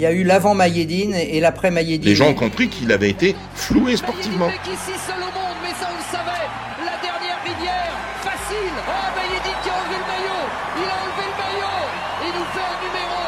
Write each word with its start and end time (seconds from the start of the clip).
Il 0.00 0.04
y 0.04 0.06
a 0.06 0.12
eu 0.12 0.24
l'avant 0.24 0.54
Mayedine 0.54 1.14
et 1.14 1.40
l'après 1.40 1.70
Mayedine. 1.70 2.08
Les 2.08 2.16
gens 2.16 2.30
ont 2.30 2.34
compris 2.34 2.70
qu'il 2.70 2.90
avait 2.90 3.10
été 3.10 3.36
floué 3.54 3.96
sportivement. 3.98 4.48
ici 4.48 4.96
seul 5.06 5.18
au 5.18 5.26
monde, 5.26 5.58
mais 5.62 5.74
ça 5.78 5.90
on 5.92 5.94
le 5.94 6.02
savait. 6.10 6.48
La 6.86 6.96
dernière 7.02 7.36
rivière, 7.44 7.92
facile. 8.22 8.72
Oh, 8.88 8.92
Mayedine 9.14 9.58
qui 9.62 9.68
a 9.68 9.74
enlevé 9.74 9.96
le 10.00 10.08
maillot. 10.08 10.42
Il 10.78 10.88
a 10.88 10.96
enlevé 11.04 11.24
le 11.28 11.36
maillot. 11.36 11.80
Il 12.24 12.32
nous 12.32 12.48
fait 12.54 12.64
un 12.64 12.78
numéro. 12.80 13.20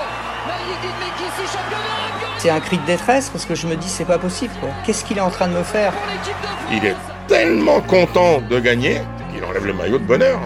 Mayedine 0.49 0.97
Mekissi, 0.99 1.45
championnat. 1.53 2.39
C'est 2.39 2.49
un 2.49 2.61
cri 2.61 2.79
de 2.79 2.87
détresse 2.87 3.29
parce 3.29 3.45
que 3.45 3.55
je 3.55 3.67
me 3.67 3.77
dis 3.77 3.91
c'est 3.91 4.07
pas 4.07 4.19
possible 4.19 4.55
quoi. 4.59 4.71
Qu'est-ce 4.87 5.05
qu'il 5.05 5.19
est 5.19 5.21
en 5.21 5.31
train 5.31 5.49
de 5.49 5.53
me 5.53 5.65
faire 5.65 5.93
de. 5.93 6.77
Il 6.79 6.87
est 6.87 6.97
tellement 7.29 7.83
content 7.83 8.41
de 8.41 8.59
gagner 8.59 9.03
qu'il 9.35 9.45
enlève 9.45 9.67
le 9.67 9.75
maillot 9.75 9.99
de 9.99 10.05
bonheur. 10.05 10.41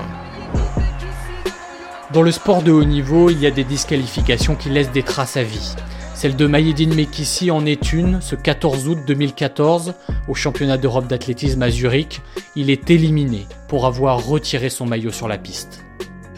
Dans 2.13 2.23
le 2.23 2.33
sport 2.33 2.63
de 2.63 2.73
haut 2.73 2.85
niveau, 2.85 3.31
il 3.31 3.39
y 3.39 3.47
a 3.47 3.53
des 3.53 3.63
disqualifications 3.63 4.57
qui 4.57 4.71
laissent 4.71 4.91
des 4.91 5.05
traces 5.05 5.37
à 5.37 5.45
vie. 5.45 5.77
Celle 6.17 6.35
de 6.35 6.47
Mayedine 6.47 6.95
Mekissi 6.95 7.51
en 7.51 7.67
est 7.67 7.93
une, 7.93 8.23
ce 8.23 8.37
14 8.37 8.89
août 8.89 8.99
2014, 9.07 9.93
au 10.29 10.35
championnat 10.35 10.79
d'Europe 10.79 11.09
d'athlétisme 11.09 11.61
à 11.63 11.69
Zurich, 11.69 12.23
il 12.57 12.71
est 12.71 12.91
éliminé 12.91 13.47
pour 13.69 13.85
avoir 13.85 14.25
retiré 14.25 14.71
son 14.71 14.87
maillot 14.87 15.11
sur 15.11 15.29
la 15.29 15.37
piste. 15.37 15.85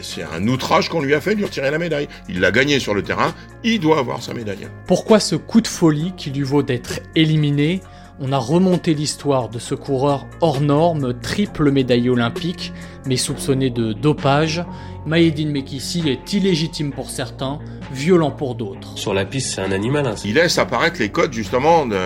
C'est 0.01 0.23
un 0.23 0.45
outrage 0.49 0.89
qu'on 0.89 1.01
lui 1.01 1.13
a 1.13 1.21
fait 1.21 1.31
de 1.31 1.37
lui 1.37 1.45
retirer 1.45 1.71
la 1.71 1.77
médaille. 1.77 2.09
Il 2.27 2.41
l'a 2.41 2.51
gagné 2.51 2.79
sur 2.79 2.93
le 2.93 3.03
terrain, 3.03 3.33
il 3.63 3.79
doit 3.79 3.99
avoir 3.99 4.21
sa 4.21 4.33
médaille. 4.33 4.67
Pourquoi 4.85 5.21
ce 5.21 5.37
coup 5.37 5.61
de 5.61 5.67
folie 5.67 6.11
qui 6.17 6.29
lui 6.29 6.43
vaut 6.43 6.61
d'être 6.61 6.99
éliminé? 7.15 7.79
On 8.19 8.33
a 8.33 8.37
remonté 8.37 8.93
l'histoire 8.93 9.47
de 9.47 9.59
ce 9.59 9.75
coureur 9.75 10.27
hors 10.41 10.59
norme, 10.59 11.17
triple 11.21 11.71
médaille 11.71 12.09
olympique, 12.09 12.73
mais 13.05 13.15
soupçonné 13.15 13.69
de 13.69 13.93
dopage. 13.93 14.65
Mayedine 15.09 15.49
Mekissi 15.51 16.07
est 16.07 16.31
illégitime 16.33 16.91
pour 16.91 17.09
certains, 17.09 17.57
violent 17.91 18.29
pour 18.29 18.53
d'autres. 18.53 18.95
Sur 18.95 19.15
la 19.15 19.25
piste, 19.25 19.55
c'est 19.55 19.61
un 19.61 19.71
animal. 19.71 20.05
hein. 20.05 20.13
Il 20.23 20.35
laisse 20.35 20.59
apparaître 20.59 20.99
les 20.99 21.09
codes 21.09 21.33
justement 21.33 21.87
de, 21.87 21.97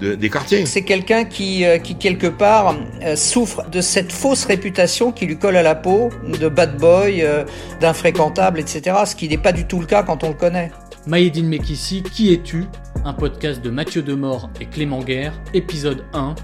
de- 0.00 0.14
des 0.14 0.30
quartiers. 0.30 0.64
C'est 0.66 0.84
quelqu'un 0.84 1.24
qui, 1.24 1.64
euh, 1.64 1.78
qui 1.78 1.96
quelque 1.96 2.28
part 2.28 2.76
euh, 3.02 3.16
souffre 3.16 3.68
de 3.70 3.80
cette 3.80 4.12
fausse 4.12 4.44
réputation 4.44 5.10
qui 5.10 5.26
lui 5.26 5.36
colle 5.36 5.56
à 5.56 5.64
la 5.64 5.74
peau, 5.74 6.10
de 6.40 6.48
bad 6.48 6.76
boy, 6.78 7.22
euh, 7.22 7.44
d'infréquentable, 7.80 8.60
etc. 8.60 8.98
Ce 9.04 9.16
qui 9.16 9.28
n'est 9.28 9.36
pas 9.36 9.52
du 9.52 9.66
tout 9.66 9.80
le 9.80 9.86
cas 9.86 10.04
quand 10.04 10.22
on 10.22 10.28
le 10.28 10.34
connaît. 10.34 10.70
Mayedine 11.08 11.48
Mekissi, 11.48 12.04
qui 12.04 12.32
es-tu? 12.32 12.66
Un 13.04 13.14
podcast 13.14 13.60
de 13.62 13.70
Mathieu 13.70 14.00
Demort 14.02 14.48
et 14.60 14.66
Clément 14.66 15.00
Guerre, 15.00 15.32
épisode 15.54 16.04
1, 16.12 16.36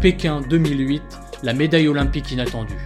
Pékin 0.00 0.40
2008, 0.48 1.02
la 1.42 1.52
médaille 1.52 1.88
olympique 1.88 2.32
inattendue. 2.32 2.78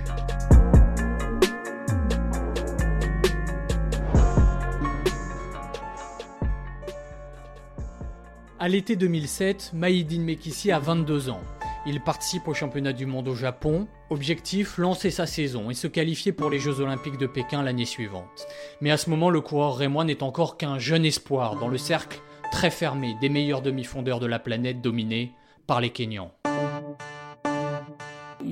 L'été 8.70 8.94
2007, 8.94 9.72
Mayedine 9.74 10.22
Mekissi 10.22 10.70
a 10.70 10.78
22 10.78 11.28
ans. 11.28 11.42
Il 11.86 12.00
participe 12.00 12.46
au 12.46 12.54
championnat 12.54 12.92
du 12.92 13.04
monde 13.04 13.26
au 13.26 13.34
Japon. 13.34 13.88
Objectif, 14.10 14.78
lancer 14.78 15.10
sa 15.10 15.26
saison 15.26 15.70
et 15.70 15.74
se 15.74 15.88
qualifier 15.88 16.32
pour 16.32 16.50
les 16.50 16.60
Jeux 16.60 16.80
olympiques 16.80 17.18
de 17.18 17.26
Pékin 17.26 17.62
l'année 17.62 17.84
suivante. 17.84 18.46
Mais 18.80 18.92
à 18.92 18.96
ce 18.96 19.10
moment, 19.10 19.28
le 19.28 19.40
coureur 19.40 19.76
rémois 19.76 20.04
n'est 20.04 20.22
encore 20.22 20.56
qu'un 20.56 20.78
jeune 20.78 21.04
espoir 21.04 21.56
dans 21.56 21.68
le 21.68 21.78
cercle 21.78 22.20
très 22.52 22.70
fermé 22.70 23.16
des 23.20 23.28
meilleurs 23.28 23.62
demi-fondeurs 23.62 24.20
de 24.20 24.26
la 24.26 24.38
planète 24.38 24.80
dominé 24.80 25.32
par 25.66 25.80
les 25.80 25.90
Kenyans. 25.90 26.30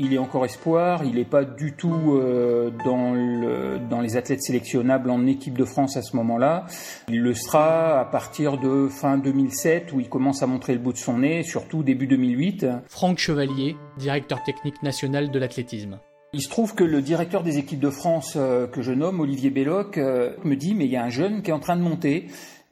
Il 0.01 0.15
est 0.15 0.19
encore 0.19 0.45
espoir, 0.45 1.03
il 1.05 1.17
n'est 1.17 1.25
pas 1.25 1.43
du 1.45 1.73
tout 1.75 2.13
euh, 2.13 2.71
dans, 2.85 3.13
le- 3.15 3.81
dans 3.91 4.01
les 4.01 4.17
athlètes 4.17 4.43
sélectionnables 4.43 5.11
en 5.11 5.27
équipe 5.27 5.59
de 5.59 5.65
France 5.65 5.97
à 5.97 6.03
ce 6.03 6.15
moment-là. 6.17 6.67
Il 7.09 7.21
le 7.21 7.35
sera 7.35 7.99
à 8.01 8.05
partir 8.05 8.59
de 8.59 8.87
fin 8.87 9.19
2007 9.19 9.93
où 9.93 9.99
il 9.99 10.09
commence 10.09 10.41
à 10.43 10.47
montrer 10.47 10.75
le 10.75 10.79
bout 10.79 10.93
de 10.93 10.99
son 10.99 11.19
nez, 11.19 11.43
surtout 11.43 11.83
début 11.83 12.07
2008. 12.07 12.67
Franck 12.87 13.19
Chevalier, 13.19 13.75
directeur 13.99 14.45
technique 14.45 14.81
national 14.85 15.33
de 15.33 15.39
l'athlétisme. 15.41 15.99
Il 16.33 16.43
se 16.43 16.49
trouve 16.49 16.77
que 16.77 16.85
le 16.85 17.03
directeur 17.03 17.43
des 17.43 17.59
équipes 17.59 17.81
de 17.81 17.91
France 17.91 18.35
euh, 18.37 18.69
que 18.69 18.83
je 18.83 18.93
nomme, 18.93 19.19
Olivier 19.19 19.51
Belloc, 19.51 19.99
euh, 19.99 20.31
me 20.45 20.55
dit 20.55 20.77
mais 20.77 20.85
il 20.85 20.93
y 20.93 20.97
a 20.97 21.03
un 21.03 21.09
jeune 21.11 21.43
qui 21.43 21.51
est 21.51 21.55
en 21.55 21.59
train 21.59 21.75
de 21.77 21.83
monter, 21.83 22.29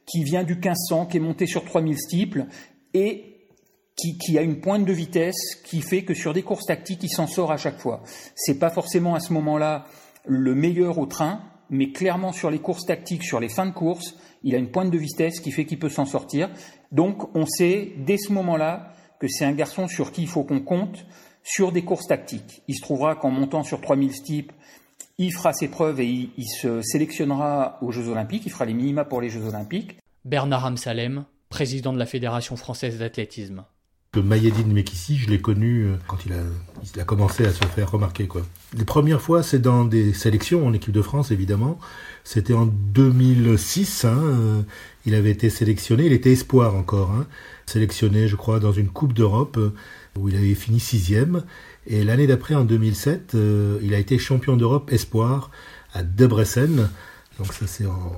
qui 0.07 0.23
vient 0.23 0.45
du 0.45 0.55
1500, 0.55 1.07
qui 1.07 1.17
est 1.17 1.21
monté 1.21 1.47
sur 1.47 1.65
3000 1.65 1.99
steeples 1.99 2.47
et 2.95 3.36
qui, 3.97 4.19
qui 4.19 4.39
a 4.39 4.43
une 4.43 4.61
pointe 4.61 4.85
de 4.85 4.93
vitesse 4.93 5.57
qui 5.65 5.81
fait 5.81 6.05
que 6.05 6.15
sur 6.15 6.35
des 6.35 6.43
courses 6.43 6.67
tactiques, 6.67 7.03
il 7.03 7.09
s'en 7.09 7.27
sort 7.27 7.51
à 7.51 7.57
chaque 7.57 7.79
fois. 7.79 8.03
C'est 8.35 8.59
pas 8.59 8.71
forcément 8.71 9.15
à 9.15 9.21
ce 9.21 9.33
moment-là 9.33 9.87
le 10.27 10.55
meilleur 10.55 10.99
au 10.99 11.07
train, 11.07 11.41
mais 11.71 11.93
clairement 11.93 12.33
sur 12.33 12.51
les 12.51 12.59
courses 12.59 12.85
tactiques, 12.85 13.25
sur 13.25 13.41
les 13.41 13.49
fins 13.49 13.67
de 13.67 13.73
course, 13.73 14.17
il 14.43 14.55
a 14.55 14.59
une 14.59 14.71
pointe 14.71 14.91
de 14.91 14.99
vitesse 14.99 15.41
qui 15.41 15.51
fait 15.51 15.65
qu'il 15.65 15.79
peut 15.79 15.89
s'en 15.89 16.05
sortir. 16.05 16.51
Donc 16.93 17.35
on 17.35 17.47
sait 17.47 17.93
dès 17.99 18.19
ce 18.19 18.33
moment-là 18.33 18.93
que 19.19 19.29
c'est 19.29 19.45
un 19.45 19.53
garçon 19.53 19.89
sur 19.89 20.13
qui 20.13 20.23
il 20.23 20.29
faut 20.29 20.45
qu'on 20.45 20.61
compte 20.61 21.07
sur 21.43 21.73
des 21.73 21.83
courses 21.83 22.07
tactiques. 22.07 22.63
Il 22.69 22.75
se 22.75 22.83
trouvera 22.83 23.15
qu'en 23.17 23.31
montant 23.31 23.63
sur 23.63 23.81
3000 23.81 24.15
steeples, 24.15 24.55
il 25.19 25.33
fera 25.33 25.53
ses 25.55 25.69
preuves 25.69 26.01
et 26.01 26.07
il, 26.07 26.31
il 26.37 26.49
se 26.49 26.83
sélectionnera 26.83 27.79
aux 27.81 27.93
Jeux 27.93 28.09
Olympiques, 28.09 28.45
il 28.45 28.53
fera 28.53 28.67
les 28.67 28.75
minima 28.75 29.05
pour 29.05 29.21
les 29.21 29.31
Jeux 29.31 29.47
Olympiques. 29.47 29.97
Bernard 30.25 30.67
Amsalem, 30.67 31.25
président 31.49 31.93
de 31.93 31.99
la 31.99 32.07
Fédération 32.07 32.57
française 32.57 32.99
d'athlétisme. 32.99 33.65
Mayedine 34.21 34.73
Mekissi, 34.73 35.17
je 35.17 35.29
l'ai 35.29 35.41
connu 35.41 35.85
euh, 35.85 35.97
quand 36.07 36.19
il 36.27 37.01
a, 37.01 37.05
commencé 37.05 37.45
à 37.47 37.53
se 37.53 37.65
faire 37.65 37.91
remarquer. 37.91 38.29
Les 38.77 38.85
premières 38.85 39.21
fois, 39.21 39.43
c'est 39.43 39.59
dans 39.59 39.85
des 39.85 40.13
sélections 40.13 40.67
en 40.67 40.73
équipe 40.73 40.93
de 40.93 41.03
France, 41.03 41.31
évidemment. 41.31 41.79
C'était 42.25 42.55
en 42.55 42.67
2006. 42.67 44.05
Hein, 44.05 44.19
euh, 44.23 44.63
il 45.05 45.15
avait 45.15 45.31
été 45.31 45.51
sélectionné, 45.51 46.07
il 46.07 46.13
était 46.13 46.33
espoir 46.33 46.75
encore. 46.75 47.11
Hein, 47.13 47.27
sélectionné, 47.67 48.29
je 48.29 48.37
crois, 48.37 48.61
dans 48.61 48.73
une 48.73 48.89
Coupe 48.89 49.13
d'Europe 49.13 49.57
euh, 49.59 49.73
où 50.19 50.29
il 50.29 50.37
avait 50.37 50.55
fini 50.55 50.81
sixième. 50.81 51.45
Et 51.87 52.05
l'année 52.05 52.27
d'après, 52.27 52.55
en 52.55 52.65
2007, 52.65 53.35
euh, 53.35 53.79
il 53.83 53.95
a 53.95 53.99
été 53.99 54.19
champion 54.19 54.57
d'Europe 54.57 54.93
espoir 54.93 55.51
à 55.95 56.03
Debrecen. 56.03 56.91
Donc 57.39 57.53
ça, 57.53 57.67
c'est 57.67 57.87
en, 57.87 58.13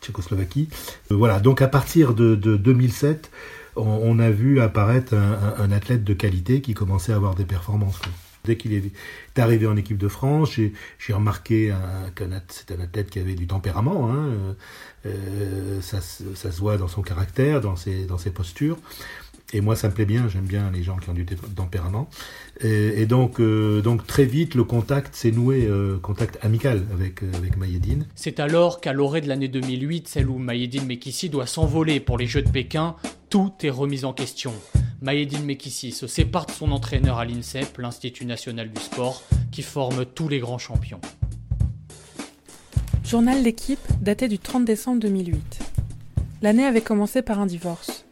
Tchécoslovaquie. 0.00 0.68
Voilà, 1.10 1.40
donc 1.40 1.60
à 1.60 1.66
partir 1.66 2.14
de 2.14 2.36
2007, 2.36 3.30
on, 3.78 4.18
a 4.18 4.30
vu 4.30 4.60
apparaître 4.60 5.14
un, 5.14 5.54
un- 5.58 5.70
athlète 5.72 6.04
de 6.04 6.14
qualité 6.14 6.60
qui 6.60 6.74
commençait 6.74 7.12
à 7.12 7.16
avoir 7.16 7.34
des 7.34 7.44
performances. 7.44 8.00
Dès 8.44 8.56
qu'il 8.56 8.72
est 8.72 9.38
arrivé 9.38 9.66
en 9.66 9.76
équipe 9.76 9.98
de 9.98 10.08
France, 10.08 10.52
j'ai 10.54 11.12
remarqué 11.12 11.70
un- 11.70 12.10
qu'un 12.14 12.30
c'est 12.48 12.70
un 12.72 12.80
athlète 12.80 13.10
qui 13.10 13.18
avait 13.18 13.34
du 13.34 13.46
tempérament. 13.46 14.10
Hein, 14.10 14.26
euh, 14.28 14.52
euh, 15.06 15.80
ça, 15.80 16.00
ça 16.00 16.50
se 16.52 16.58
voit 16.60 16.76
dans 16.76 16.88
son 16.88 17.02
caractère, 17.02 17.60
dans 17.60 17.76
ses, 17.76 18.06
dans 18.06 18.18
ses 18.18 18.30
postures. 18.30 18.78
Et 19.54 19.62
moi, 19.62 19.76
ça 19.76 19.88
me 19.88 19.94
plaît 19.94 20.04
bien. 20.04 20.28
J'aime 20.28 20.44
bien 20.44 20.70
les 20.70 20.82
gens 20.82 20.96
qui 20.96 21.08
ont 21.08 21.14
du 21.14 21.24
tempérament. 21.24 22.08
Et, 22.60 23.00
et 23.00 23.06
donc, 23.06 23.40
euh, 23.40 23.80
donc 23.80 24.06
très 24.06 24.26
vite, 24.26 24.54
le 24.54 24.64
contact 24.64 25.14
s'est 25.14 25.30
noué, 25.30 25.66
euh, 25.66 25.98
contact 25.98 26.38
amical 26.42 26.84
avec 26.92 27.22
euh, 27.22 27.30
avec 27.34 27.56
Mayedine. 27.56 28.06
C'est 28.14 28.40
alors 28.40 28.80
qu'à 28.80 28.92
l'orée 28.92 29.22
de 29.22 29.28
l'année 29.28 29.48
2008, 29.48 30.06
celle 30.06 30.28
où 30.28 30.38
Mayedine 30.38 30.84
Mekissi 30.84 31.30
doit 31.30 31.46
s'envoler 31.46 31.98
pour 31.98 32.18
les 32.18 32.26
Jeux 32.26 32.42
de 32.42 32.50
Pékin, 32.50 32.94
tout 33.30 33.52
est 33.62 33.70
remis 33.70 34.04
en 34.04 34.12
question. 34.12 34.52
Mayedine 35.00 35.44
Mekissi 35.44 35.92
se 35.92 36.06
sépare 36.06 36.44
de 36.44 36.52
son 36.52 36.70
entraîneur 36.70 37.18
à 37.18 37.24
l'INSEP, 37.24 37.78
l'Institut 37.78 38.26
national 38.26 38.70
du 38.70 38.80
sport, 38.80 39.22
qui 39.50 39.62
forme 39.62 40.04
tous 40.04 40.28
les 40.28 40.40
grands 40.40 40.58
champions. 40.58 41.00
Journal 43.02 43.42
L'équipe 43.42 43.78
daté 44.02 44.28
du 44.28 44.38
30 44.38 44.66
décembre 44.66 45.00
2008. 45.00 45.60
L'année 46.42 46.66
avait 46.66 46.82
commencé 46.82 47.22
par 47.22 47.40
un 47.40 47.46
divorce. 47.46 48.04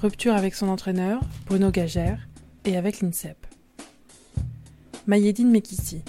Rupture 0.00 0.32
avec 0.32 0.54
son 0.54 0.68
entraîneur, 0.68 1.20
Bruno 1.44 1.70
Gagère, 1.70 2.26
et 2.64 2.78
avec 2.78 3.02
l'INSEP. 3.02 3.36
Mayedine 5.06 5.50
Mekissi. 5.50 6.00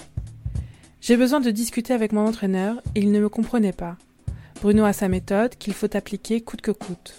J'ai 1.01 1.17
besoin 1.17 1.41
de 1.41 1.51
discuter 1.51 1.93
avec 1.93 2.13
mon 2.13 2.25
entraîneur 2.25 2.77
et 2.95 3.01
il 3.01 3.11
ne 3.11 3.19
me 3.19 3.27
comprenait 3.27 3.73
pas. 3.73 3.97
Bruno 4.61 4.85
a 4.85 4.93
sa 4.93 5.09
méthode 5.09 5.57
qu'il 5.57 5.73
faut 5.73 5.93
appliquer 5.93 6.39
coûte 6.39 6.61
que 6.61 6.71
coûte. 6.71 7.15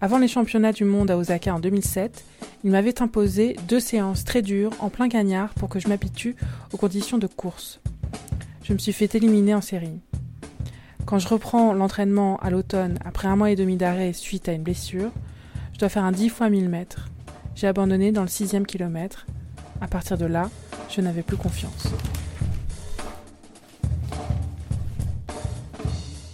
Avant 0.00 0.18
les 0.18 0.28
championnats 0.28 0.70
du 0.70 0.84
monde 0.84 1.10
à 1.10 1.16
Osaka 1.16 1.52
en 1.52 1.58
2007, 1.58 2.24
il 2.62 2.70
m'avait 2.70 3.02
imposé 3.02 3.56
deux 3.66 3.80
séances 3.80 4.22
très 4.22 4.42
dures 4.42 4.74
en 4.78 4.90
plein 4.90 5.08
gagnard 5.08 5.54
pour 5.54 5.68
que 5.68 5.80
je 5.80 5.88
m'habitue 5.88 6.36
aux 6.72 6.76
conditions 6.76 7.18
de 7.18 7.26
course. 7.26 7.80
Je 8.62 8.72
me 8.72 8.78
suis 8.78 8.92
fait 8.92 9.16
éliminer 9.16 9.54
en 9.54 9.60
série. 9.60 9.98
Quand 11.04 11.18
je 11.18 11.26
reprends 11.26 11.72
l'entraînement 11.72 12.36
à 12.36 12.50
l'automne 12.50 13.00
après 13.04 13.26
un 13.26 13.34
mois 13.34 13.50
et 13.50 13.56
demi 13.56 13.76
d'arrêt 13.76 14.12
suite 14.12 14.48
à 14.48 14.52
une 14.52 14.62
blessure, 14.62 15.10
je 15.76 15.80
dois 15.80 15.90
faire 15.90 16.04
un 16.04 16.12
10 16.12 16.30
fois 16.30 16.48
1000 16.48 16.70
mètres. 16.70 17.10
J'ai 17.54 17.66
abandonné 17.66 18.10
dans 18.10 18.22
le 18.22 18.28
sixième 18.28 18.64
kilomètre. 18.64 19.26
À 19.82 19.86
partir 19.86 20.16
de 20.16 20.24
là, 20.24 20.48
je 20.88 21.02
n'avais 21.02 21.20
plus 21.20 21.36
confiance. 21.36 21.88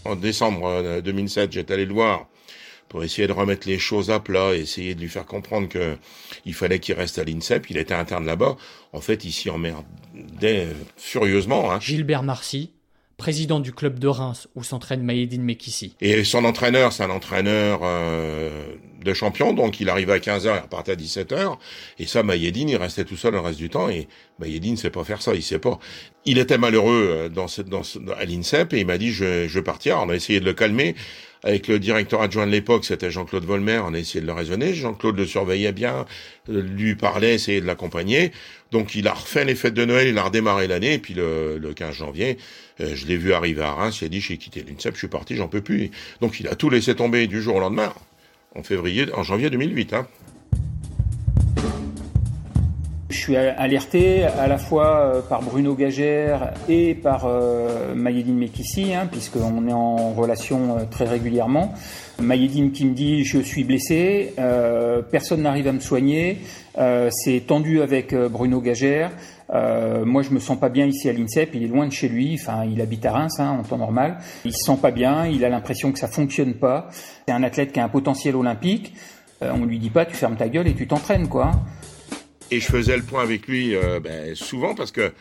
En 0.05 0.15
décembre 0.15 0.67
euh, 0.67 1.01
2007, 1.01 1.51
j'étais 1.51 1.75
allé 1.75 1.87
le 1.87 1.93
voir 1.93 2.29
pour 2.89 3.03
essayer 3.03 3.27
de 3.27 3.33
remettre 3.33 3.67
les 3.67 3.81
choses 3.81 4.13
à 4.13 4.21
plat, 4.21 4.55
essayer 4.55 4.95
de 4.95 5.01
lui 5.01 5.09
faire 5.09 5.27
comprendre 5.27 5.69
que 5.69 5.97
il 6.45 6.55
fallait 6.55 6.79
qu'il 6.79 6.95
reste 6.95 7.19
à 7.19 7.25
l'INSEP. 7.25 7.69
Il 7.69 7.79
était 7.79 7.95
interne 7.95 8.25
là-bas. 8.25 8.57
En 8.93 9.01
fait, 9.01 9.25
il 9.25 9.33
s'y 9.33 9.51
emmerdait 9.51 10.69
furieusement. 10.97 11.73
Hein. 11.73 11.81
Gilbert 11.81 12.23
Marcy, 12.23 12.71
président 13.23 13.61
du 13.61 13.73
club 13.73 14.01
de 14.01 14.09
Reims 14.09 14.49
où 14.57 14.65
s'entraîne 14.65 15.05
Maïdine 15.05 15.45
Mekissi. 15.45 15.95
Et 16.01 16.25
son 16.25 16.45
entraîneur, 16.45 16.93
c'est 16.93 17.05
un 17.05 17.11
entraîneur 17.11 17.79
euh, 17.85 18.51
de 19.05 19.15
champion, 19.15 19.53
donc 19.53 19.79
il 19.79 19.89
arrivait 19.89 20.15
à 20.15 20.19
15h, 20.19 20.57
il 20.57 20.61
repartait 20.61 20.91
à 20.91 20.97
17h. 20.97 21.57
Et 22.01 22.07
ça, 22.07 22.25
Maïdine, 22.25 22.69
il 22.69 22.77
restait 22.77 23.05
tout 23.05 23.17
seul 23.17 23.35
le 23.35 23.39
reste 23.39 23.59
du 23.59 23.71
temps. 23.71 23.89
Et 23.89 24.09
Maïdine 24.41 24.73
ne 24.73 24.77
sait 24.77 24.91
pas 24.91 25.05
faire 25.05 25.23
ça, 25.23 25.37
il 25.37 25.43
sait 25.45 25.61
pas. 25.61 25.79
Il 26.25 26.37
était 26.37 26.59
malheureux 26.59 27.07
euh, 27.09 27.29
dans, 27.29 27.47
cette, 27.47 27.69
dans, 27.69 27.83
à 28.19 28.25
l'INSEP 28.25 28.73
et 28.73 28.81
il 28.81 28.87
m'a 28.87 28.99
dit, 28.99 29.13
je, 29.13 29.47
je 29.47 29.55
vais 29.57 29.63
partir. 29.63 30.01
On 30.01 30.09
a 30.09 30.17
essayé 30.17 30.41
de 30.41 30.45
le 30.45 30.53
calmer 30.53 30.97
avec 31.45 31.67
le 31.67 31.79
directeur 31.79 32.23
adjoint 32.23 32.47
de 32.47 32.53
l'époque, 32.53 32.85
c'était 32.85 33.11
Jean-Claude 33.11 33.45
Volmer, 33.45 33.81
on 33.85 33.95
a 33.95 33.99
essayé 33.99 34.21
de 34.21 34.27
le 34.27 34.33
raisonner. 34.33 34.75
Jean-Claude 34.75 35.17
le 35.17 35.27
surveillait 35.27 35.73
bien, 35.73 36.07
euh, 36.49 36.63
lui 36.63 36.95
parlait, 36.95 37.35
essayait 37.35 37.61
de 37.61 37.67
l'accompagner. 37.67 38.33
Donc 38.71 38.95
il 38.95 39.09
a 39.09 39.13
refait 39.13 39.45
les 39.45 39.55
fêtes 39.55 39.75
de 39.75 39.85
Noël, 39.85 40.09
il 40.09 40.19
a 40.19 40.23
redémarré 40.23 40.69
l'année, 40.69 40.95
et 40.95 40.99
puis 40.99 41.15
le, 41.15 41.73
15 41.75 41.95
janvier, 41.95 42.39
euh, 42.81 42.95
je 42.95 43.07
l'ai 43.07 43.17
vu 43.17 43.33
arriver 43.33 43.63
à 43.63 43.73
Reims, 43.73 43.99
il 44.03 44.05
a 44.07 44.09
dit 44.09 44.21
j'ai 44.21 44.39
quitté 44.39 44.63
l'INSEP, 44.63 44.95
je 44.95 44.99
suis 44.99 45.09
parti, 45.09 45.37
j'en 45.37 45.49
peux 45.49 45.63
plus. 45.63 45.91
Donc 46.21 46.39
il 46.39 46.49
a 46.49 46.55
tout 46.55 46.71
laissé 46.71 46.95
tomber 46.95 47.27
du 47.27 47.43
jour 47.43 47.57
au 47.57 47.61
lendemain, 47.61 47.93
en 48.55 48.63
février, 48.63 49.07
en 49.15 49.23
janvier 49.23 49.51
2008. 49.51 49.95
Hein. 49.95 50.07
Je 53.13 53.19
suis 53.19 53.37
alerté 53.37 54.25
à 54.25 54.47
la 54.47 54.57
fois 54.57 55.01
euh, 55.01 55.21
par 55.21 55.43
Bruno 55.43 55.75
Gagère 55.75 56.55
et 56.67 56.95
par 56.95 57.27
euh, 57.27 57.95
Mayedine 57.95 58.39
Mekissi, 58.39 58.95
hein, 58.95 59.07
puisqu'on 59.07 59.69
est 59.69 59.73
en 59.73 60.15
relation 60.15 60.79
euh, 60.79 60.85
très 60.91 61.05
régulièrement. 61.05 61.75
Mayedine 62.19 62.73
qui 62.73 62.87
me 62.87 62.95
dit 62.95 63.23
je 63.25 63.39
suis 63.39 63.65
blessé, 63.65 64.35
personne 65.11 65.43
n'arrive 65.43 65.67
à 65.67 65.73
me 65.73 65.81
soigner, 65.81 66.39
c'est 67.11 67.43
tendu 67.47 67.83
avec 67.83 68.15
Bruno 68.15 68.61
Gagère. 68.61 69.11
Moi, 69.51 70.23
je 70.23 70.31
me 70.31 70.39
sens 70.39 70.59
pas 70.59 70.69
bien 70.69 70.87
ici 70.87 71.09
à 71.09 71.13
l'INSEP. 71.13 71.51
Il 71.55 71.65
est 71.65 71.69
loin 71.69 71.87
de 71.87 71.93
chez 71.93 72.09
lui. 72.09 72.39
Enfin, 72.41 72.65
il 72.65 72.81
habite 72.81 73.05
à 73.07 73.13
Reims 73.13 73.41
hein, 73.41 73.59
en 73.59 73.63
temps 73.65 73.79
normal. 73.79 74.19
Il 74.45 74.53
se 74.53 74.63
sent 74.65 74.79
pas 74.81 74.93
bien. 74.93 75.27
Il 75.27 75.45
a 75.45 75.49
l'impression 75.49 75.91
que 75.91 75.99
ça 75.99 76.07
fonctionne 76.07 76.55
pas. 76.55 76.89
C'est 77.27 77.35
un 77.35 77.43
athlète 77.43 77.73
qui 77.73 77.81
a 77.81 77.85
un 77.85 77.89
potentiel 77.89 78.37
olympique. 78.37 78.95
On 79.41 79.65
lui 79.65 79.81
dit 79.81 79.91
pas, 79.91 80.05
tu 80.05 80.15
fermes 80.15 80.37
ta 80.37 80.49
gueule 80.49 80.69
et 80.69 80.75
tu 80.75 80.87
t'entraînes, 80.87 81.29
quoi. 81.29 81.51
Et 82.53 82.61
je 82.61 82.67
faisais 82.67 82.99
le 82.99 83.03
point 83.03 83.23
avec 83.23 83.49
lui 83.49 83.75
euh, 83.75 83.99
ben, 83.99 84.35
souvent 84.35 84.75
parce 84.75 84.93
que 84.93 85.15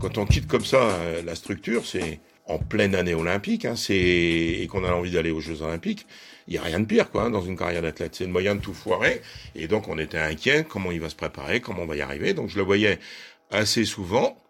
quand 0.00 0.16
on 0.16 0.24
quitte 0.24 0.46
comme 0.46 0.64
ça 0.64 0.78
euh, 0.78 1.22
la 1.22 1.34
structure, 1.34 1.84
c'est 1.84 2.18
en 2.46 2.58
pleine 2.58 2.94
année 2.94 3.12
olympique, 3.12 3.66
hein, 3.66 3.76
c'est 3.76 3.94
et 3.94 4.66
qu'on 4.70 4.82
a 4.82 4.90
envie 4.90 5.10
d'aller 5.10 5.30
aux 5.30 5.40
Jeux 5.40 5.60
olympiques, 5.60 6.06
il 6.48 6.54
y 6.54 6.56
a 6.56 6.62
rien 6.62 6.80
de 6.80 6.86
pire 6.86 7.10
quoi 7.10 7.24
hein, 7.24 7.30
dans 7.30 7.42
une 7.42 7.58
carrière 7.58 7.82
d'athlète. 7.82 8.14
C'est 8.14 8.24
le 8.24 8.30
moyen 8.30 8.54
de 8.54 8.62
tout 8.62 8.72
foirer. 8.72 9.20
Et 9.54 9.68
donc 9.68 9.86
on 9.88 9.98
était 9.98 10.16
inquiet 10.16 10.64
comment 10.66 10.90
il 10.90 11.00
va 11.00 11.10
se 11.10 11.14
préparer, 11.14 11.60
comment 11.60 11.82
on 11.82 11.86
va 11.86 11.96
y 11.96 12.00
arriver. 12.00 12.32
Donc 12.32 12.48
je 12.48 12.56
le 12.56 12.62
voyais 12.62 12.98
assez 13.50 13.84
souvent. 13.84 14.42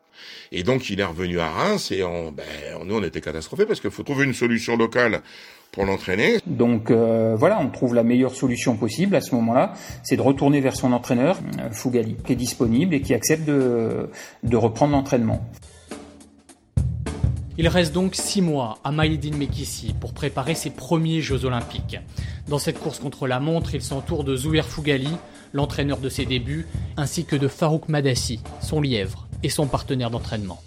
Et 0.52 0.62
donc 0.62 0.90
il 0.90 1.00
est 1.00 1.04
revenu 1.04 1.40
à 1.40 1.50
Reims 1.50 1.90
et 1.90 2.04
on, 2.04 2.30
ben, 2.30 2.44
nous 2.84 2.94
on 2.94 3.02
était 3.02 3.20
catastrophés 3.20 3.66
parce 3.66 3.80
qu'il 3.80 3.90
faut 3.90 4.04
trouver 4.04 4.26
une 4.26 4.34
solution 4.34 4.76
locale 4.76 5.22
pour 5.72 5.86
l'entraîner. 5.86 6.38
Donc 6.46 6.90
euh, 6.90 7.34
voilà, 7.36 7.58
on 7.58 7.70
trouve 7.70 7.94
la 7.94 8.04
meilleure 8.04 8.34
solution 8.34 8.76
possible 8.76 9.16
à 9.16 9.20
ce 9.20 9.34
moment-là, 9.34 9.72
c'est 10.02 10.16
de 10.16 10.22
retourner 10.22 10.60
vers 10.60 10.76
son 10.76 10.92
entraîneur, 10.92 11.38
euh, 11.58 11.70
Fougali, 11.72 12.16
qui 12.24 12.32
est 12.32 12.36
disponible 12.36 12.94
et 12.94 13.00
qui 13.00 13.14
accepte 13.14 13.46
de, 13.46 14.10
de 14.42 14.56
reprendre 14.56 14.92
l'entraînement. 14.92 15.48
Il 17.58 17.68
reste 17.68 17.92
donc 17.92 18.14
six 18.14 18.40
mois 18.40 18.78
à 18.82 18.92
Maïdine 18.92 19.36
Mekissi 19.36 19.94
pour 19.98 20.14
préparer 20.14 20.54
ses 20.54 20.70
premiers 20.70 21.20
Jeux 21.20 21.44
Olympiques. 21.44 21.98
Dans 22.48 22.58
cette 22.58 22.78
course 22.78 22.98
contre 22.98 23.26
la 23.26 23.40
montre, 23.40 23.74
il 23.74 23.82
s'entoure 23.82 24.24
de 24.24 24.36
Zouir 24.36 24.66
Fougali, 24.66 25.10
l'entraîneur 25.52 25.98
de 25.98 26.08
ses 26.08 26.24
débuts, 26.24 26.66
ainsi 26.96 27.24
que 27.24 27.36
de 27.36 27.48
Farouk 27.48 27.88
Madassi, 27.88 28.40
son 28.60 28.80
lièvre 28.80 29.28
et 29.42 29.48
son 29.50 29.66
partenaire 29.66 30.10
d'entraînement. 30.10 30.60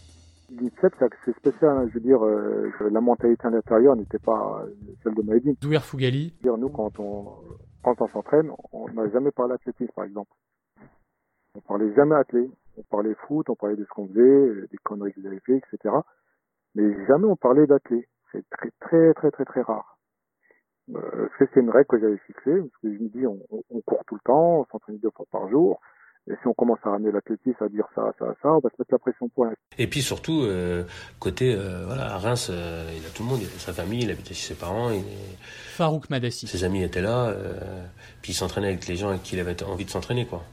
L'INSEP, 0.60 0.94
c'est 1.26 1.36
spécial. 1.36 1.78
Hein. 1.78 1.88
Je 1.90 1.96
veux 1.96 2.00
dire, 2.00 2.24
euh, 2.24 2.72
la 2.92 3.02
mentalité 3.02 3.48
à 3.48 3.50
l'intérieur 3.50 3.96
n'était 3.96 4.20
pas 4.20 4.64
celle 5.04 5.16
de 5.16 5.22
Maïdine. 5.22 5.56
Douir 5.62 5.84
Fougali. 5.84 6.34
Dire, 6.42 6.58
nous, 6.58 6.70
quand 6.70 7.00
on, 7.00 7.26
quand 7.84 8.02
on 8.02 8.08
s'entraîne, 8.08 8.52
on 8.72 8.88
n'a 8.90 9.10
jamais 9.10 9.32
parlé 9.32 9.54
athlétisme, 9.54 9.92
par 9.96 10.06
exemple. 10.06 10.32
On 11.56 11.62
parlait 11.62 11.94
jamais 11.96 12.16
athlé. 12.16 12.50
On 12.78 12.84
parlait 12.84 13.16
foot, 13.28 13.50
on 13.50 13.56
parlait 13.56 13.76
de 13.78 13.84
ce 13.86 13.90
qu'on 13.90 14.08
faisait, 14.08 14.68
des 14.70 14.78
conneries 14.84 15.14
qu'ils 15.14 15.28
avaient 15.28 15.40
fait, 15.40 15.58
etc. 15.58 15.96
Mais 16.76 17.06
jamais 17.08 17.26
on 17.26 17.38
parlait 17.38 17.68
d'athlé. 17.68 18.08
C'est 18.32 18.44
très, 18.50 18.72
très, 18.82 19.14
très, 19.14 19.32
très, 19.32 19.46
très 19.46 19.62
rare. 19.62 19.98
Euh, 20.94 21.30
c'est 21.40 21.56
une 21.56 21.70
règle 21.70 21.88
que 21.88 22.00
j'avais 22.00 22.18
fixée, 22.18 22.60
parce 22.60 22.82
que 22.82 22.94
je 22.94 23.02
me 23.02 23.10
dis, 23.10 23.26
on, 23.26 23.40
on 23.50 23.82
court 23.82 24.04
tout 24.06 24.16
le 24.16 24.22
temps, 24.26 24.60
on 24.60 24.66
s'entraîne 24.66 25.00
deux 25.00 25.10
fois 25.12 25.26
par 25.32 25.50
jour. 25.50 25.80
Et 26.28 26.34
si 26.42 26.48
on 26.48 26.54
commence 26.54 26.80
à 26.84 26.90
ramener 26.90 27.12
l'athlétisme, 27.12 27.64
à 27.64 27.70
dire 27.70 27.86
ça, 27.94 28.12
ça, 28.18 28.26
ça, 28.42 28.50
on 28.50 28.60
va 28.60 28.70
se 28.70 28.76
mettre 28.80 28.92
la 28.92 28.98
pression 28.98 29.30
pour. 29.30 29.46
Et 29.78 29.88
puis 29.88 30.02
surtout, 30.02 30.42
euh, 30.42 30.84
côté, 31.20 31.54
euh, 31.54 31.84
voilà, 31.86 32.16
à 32.16 32.18
Reims, 32.18 32.48
euh, 32.50 32.92
il 32.98 33.06
a 33.06 33.10
tout 33.10 33.22
le 33.22 33.30
monde, 33.30 33.42
il 33.42 33.46
a 33.46 33.60
sa 33.60 33.74
famille, 33.74 34.02
il 34.02 34.10
habitait 34.10 34.34
chez 34.34 34.48
ses 34.48 34.56
parents. 34.56 34.90
Il 34.90 35.04
Farouk 35.76 36.10
Madassi. 36.10 36.48
Ses 36.48 36.64
amis 36.64 36.82
étaient 36.82 37.02
là, 37.02 37.28
euh, 37.28 37.86
puis 38.24 38.32
il 38.32 38.36
s'entraînait 38.36 38.70
avec 38.70 38.88
les 38.88 38.96
gens 38.96 39.10
avec 39.10 39.22
qui 39.22 39.36
il 39.36 39.40
avait 39.40 39.62
envie 39.64 39.86
de 39.86 39.92
s'entraîner, 39.92 40.26
quoi. 40.26 40.44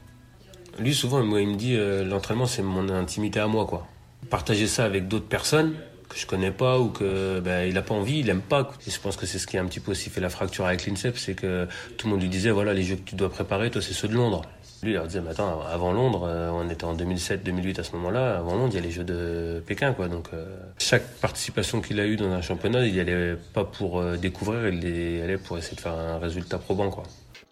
Lui, 0.77 0.93
souvent, 0.93 1.23
moi, 1.23 1.41
il 1.41 1.47
me 1.47 1.55
dit, 1.55 1.75
euh, 1.75 2.03
l'entraînement, 2.03 2.45
c'est 2.45 2.61
mon 2.61 2.89
intimité 2.89 3.39
à 3.39 3.47
moi, 3.47 3.65
quoi. 3.65 3.87
Partager 4.29 4.67
ça 4.67 4.85
avec 4.85 5.07
d'autres 5.07 5.27
personnes 5.27 5.73
que 6.07 6.17
je 6.19 6.27
connais 6.27 6.51
pas 6.51 6.79
ou 6.79 6.89
que 6.89 7.39
ben, 7.39 7.67
il 7.67 7.77
a 7.77 7.81
pas 7.81 7.95
envie, 7.95 8.19
il 8.19 8.29
aime 8.29 8.41
pas. 8.41 8.71
Et 8.85 8.91
je 8.91 8.99
pense 8.99 9.17
que 9.17 9.25
c'est 9.25 9.39
ce 9.39 9.47
qui 9.47 9.57
a 9.57 9.61
un 9.61 9.65
petit 9.65 9.79
peu 9.79 9.91
aussi 9.91 10.11
fait 10.11 10.21
la 10.21 10.29
fracture 10.29 10.65
avec 10.65 10.85
l'INSEP, 10.85 11.17
c'est 11.17 11.33
que 11.33 11.67
tout 11.97 12.07
le 12.07 12.13
monde 12.13 12.21
lui 12.21 12.29
disait, 12.29 12.51
voilà, 12.51 12.73
les 12.73 12.83
jeux 12.83 12.95
que 12.95 13.01
tu 13.01 13.15
dois 13.15 13.29
préparer, 13.29 13.71
toi, 13.71 13.81
c'est 13.81 13.93
ceux 13.93 14.07
de 14.07 14.15
Londres. 14.15 14.43
Lui, 14.83 14.91
il 14.91 14.93
leur 14.95 15.07
disait, 15.07 15.21
attends, 15.29 15.61
avant 15.61 15.93
Londres, 15.93 16.27
euh, 16.27 16.49
on 16.51 16.69
était 16.69 16.83
en 16.83 16.93
2007-2008 16.93 17.79
à 17.79 17.83
ce 17.83 17.93
moment-là, 17.93 18.37
avant 18.37 18.55
Londres, 18.55 18.71
il 18.73 18.75
y 18.75 18.79
a 18.79 18.81
les 18.81 18.91
Jeux 18.91 19.05
de 19.05 19.63
Pékin, 19.65 19.93
quoi. 19.93 20.09
Donc, 20.09 20.27
euh, 20.33 20.45
chaque 20.77 21.07
participation 21.21 21.79
qu'il 21.79 22.01
a 22.01 22.05
eue 22.05 22.17
dans 22.17 22.29
un 22.29 22.41
championnat, 22.41 22.85
il 22.85 22.93
y 22.93 22.99
allait 22.99 23.37
pas 23.53 23.63
pour 23.63 23.99
euh, 23.99 24.17
découvrir, 24.17 24.67
il 24.67 25.21
allait 25.21 25.37
pour 25.37 25.57
essayer 25.57 25.77
de 25.77 25.81
faire 25.81 25.93
un 25.93 26.19
résultat 26.19 26.57
probant, 26.57 26.89
quoi. 26.89 27.03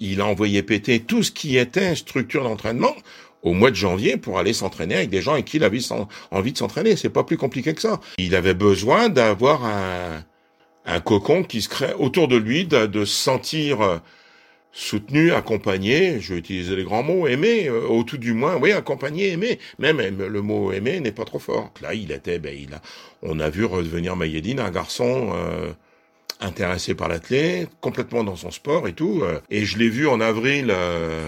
Il 0.01 0.19
a 0.19 0.25
envoyé 0.25 0.61
péter 0.61 0.99
tout 0.99 1.23
ce 1.23 1.31
qui 1.31 1.55
était 1.57 1.95
structure 1.95 2.43
d'entraînement 2.43 2.93
au 3.43 3.53
mois 3.53 3.71
de 3.71 3.75
janvier 3.75 4.17
pour 4.17 4.37
aller 4.37 4.51
s'entraîner 4.51 4.95
avec 4.95 5.09
des 5.09 5.21
gens 5.21 5.33
avec 5.33 5.45
qui 5.45 5.57
il 5.57 5.63
avait 5.63 5.79
envie 6.31 6.51
de 6.51 6.57
s'entraîner. 6.57 6.97
C'est 6.97 7.09
pas 7.09 7.23
plus 7.23 7.37
compliqué 7.37 7.73
que 7.73 7.81
ça. 7.81 8.01
Il 8.17 8.35
avait 8.35 8.53
besoin 8.53 9.07
d'avoir 9.07 9.63
un, 9.63 10.23
un 10.85 10.99
cocon 10.99 11.43
qui 11.43 11.61
se 11.61 11.69
crée 11.69 11.93
autour 11.97 12.27
de 12.27 12.35
lui, 12.35 12.65
de, 12.65 12.87
de 12.87 13.05
se 13.05 13.15
sentir 13.15 14.01
soutenu, 14.73 15.33
accompagné, 15.33 16.19
je 16.19 16.33
vais 16.33 16.39
utiliser 16.39 16.75
les 16.75 16.83
grands 16.83 17.03
mots, 17.03 17.27
aimé, 17.27 17.67
euh, 17.67 17.87
au 17.87 18.03
tout 18.03 18.17
du 18.17 18.33
moins, 18.33 18.55
oui, 18.55 18.71
accompagné, 18.71 19.31
aimé. 19.31 19.59
Même 19.79 19.99
le 19.99 20.41
mot 20.41 20.71
aimé 20.71 20.99
n'est 20.99 21.11
pas 21.11 21.25
trop 21.25 21.39
fort. 21.39 21.71
Là, 21.81 21.93
il 21.93 22.11
était, 22.11 22.39
ben, 22.39 22.55
il 22.57 22.73
a, 22.73 22.81
on 23.21 23.39
a 23.39 23.49
vu 23.49 23.65
redevenir 23.65 24.15
Mayedine 24.15 24.59
un 24.59 24.71
garçon 24.71 25.31
euh, 25.33 25.71
intéressé 26.39 26.95
par 26.95 27.09
l'athlète, 27.09 27.69
complètement 27.81 28.23
dans 28.23 28.35
son 28.35 28.51
sport 28.51 28.87
et 28.87 28.93
tout. 28.93 29.21
Euh. 29.23 29.39
et 29.49 29.65
je 29.65 29.77
l'ai 29.77 29.89
vu 29.89 30.07
en 30.07 30.21
avril. 30.21 30.67
Euh, 30.69 31.27